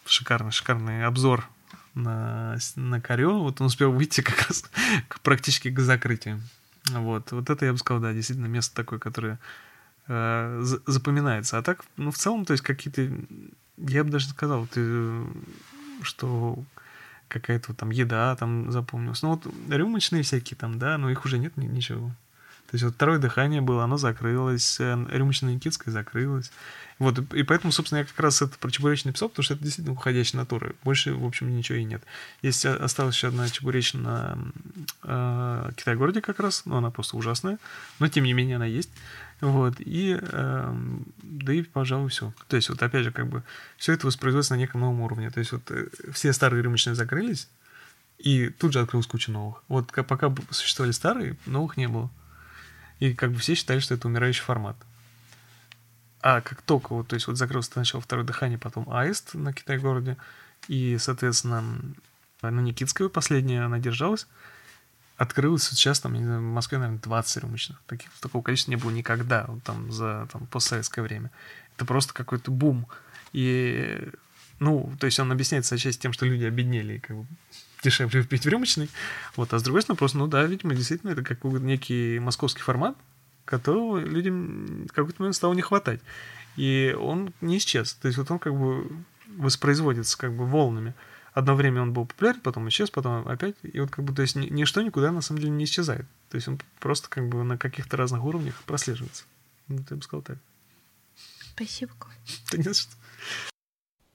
[0.05, 1.49] шикарный, шикарный обзор
[1.95, 3.39] на, на Корё.
[3.39, 4.65] Вот он успел выйти как раз
[5.07, 6.41] к, практически к закрытию.
[6.91, 7.31] Вот.
[7.31, 9.39] вот это я бы сказал, да, действительно место такое, которое
[10.07, 11.57] э, запоминается.
[11.57, 13.09] А так, ну, в целом, то есть какие-то...
[13.77, 15.25] Я бы даже сказал, ты,
[16.01, 16.63] что
[17.27, 19.21] какая-то там еда там запомнилась.
[19.21, 22.11] Ну, вот рюмочные всякие там, да, но их уже нет ничего.
[22.67, 26.51] То есть вот второе дыхание было, оно закрылось, э, рюмочная Никитская закрылась.
[26.97, 29.93] Вот, и поэтому, собственно, я как раз это про чебуречный написал, потому что это действительно
[29.93, 30.73] уходящая натура.
[30.83, 32.01] Больше, в общем, ничего и нет.
[32.41, 34.37] Есть осталась еще одна чебуречная
[35.03, 37.59] э, Китай-городе как раз, но она просто ужасная.
[37.99, 38.89] Но, тем не менее, она есть.
[39.41, 40.75] Вот, и, э,
[41.21, 42.33] да и, пожалуй, все.
[42.47, 43.43] То есть, вот опять же, как бы,
[43.77, 45.29] все это воспроизводится на неком новом уровне.
[45.29, 47.49] То есть, вот э, все старые рюмочные закрылись,
[48.19, 49.63] и тут же открылась куча новых.
[49.67, 52.09] Вот пока существовали старые, новых не было.
[52.99, 54.77] И как бы все считали, что это умирающий формат.
[56.21, 60.17] А как только вот, то есть вот закрылся сначала второе дыхание, потом аист на Китай-городе,
[60.67, 61.63] и, соответственно,
[62.41, 64.27] на Никитскую последняя она держалась,
[65.17, 67.81] открылось сейчас, там, не знаю, в Москве, наверное, 20 рюмочных.
[67.85, 71.31] Таких, такого количества не было никогда, вот, там, за там, постсоветское время.
[71.75, 72.87] Это просто какой-то бум.
[73.31, 74.09] И,
[74.59, 77.27] ну, то есть он объясняется отчасти тем, что люди обеднели, как бы
[77.85, 78.89] дешевле пить в рюмочный.
[79.35, 82.95] Вот, а с другой стороны, просто, ну да, видимо, действительно, это как некий московский формат,
[83.45, 86.01] которого людям в какой-то момент стало не хватать.
[86.57, 87.93] И он не исчез.
[87.93, 88.89] То есть вот он как бы
[89.37, 90.93] воспроизводится как бы волнами.
[91.33, 93.55] Одно время он был популярен, потом исчез, потом опять.
[93.61, 96.05] И вот как бы, то есть ничто никуда на самом деле не исчезает.
[96.29, 99.25] То есть он просто как бы на каких-то разных уровнях прослеживается.
[99.67, 100.37] Ну, я бы сказал так.
[101.55, 102.13] Спасибо, Коль.
[102.51, 102.91] Да не что.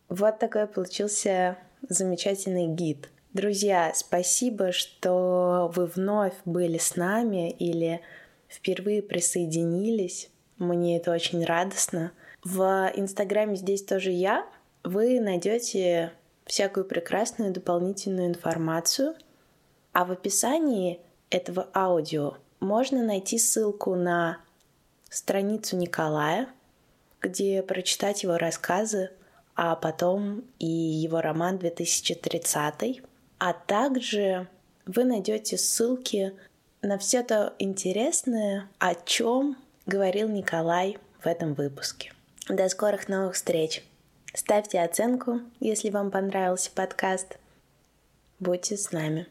[0.08, 1.58] Вот такой получился
[1.88, 3.08] замечательный гид.
[3.32, 8.00] Друзья, спасибо, что вы вновь были с нами или
[8.48, 10.30] впервые присоединились.
[10.58, 12.10] Мне это очень радостно.
[12.42, 14.44] В Инстаграме здесь тоже я.
[14.82, 16.12] Вы найдете
[16.44, 19.14] всякую прекрасную дополнительную информацию.
[19.92, 20.98] А в описании
[21.30, 24.38] этого аудио можно найти ссылку на
[25.08, 26.48] страницу Николая,
[27.20, 29.10] где прочитать его рассказы,
[29.54, 33.02] а потом и его роман 2030.
[33.40, 34.48] А также
[34.84, 36.34] вы найдете ссылки
[36.82, 42.12] на все то интересное, о чем говорил Николай в этом выпуске.
[42.50, 43.82] До скорых новых встреч!
[44.34, 47.38] Ставьте оценку, если вам понравился подкаст.
[48.38, 49.26] Будьте с нами.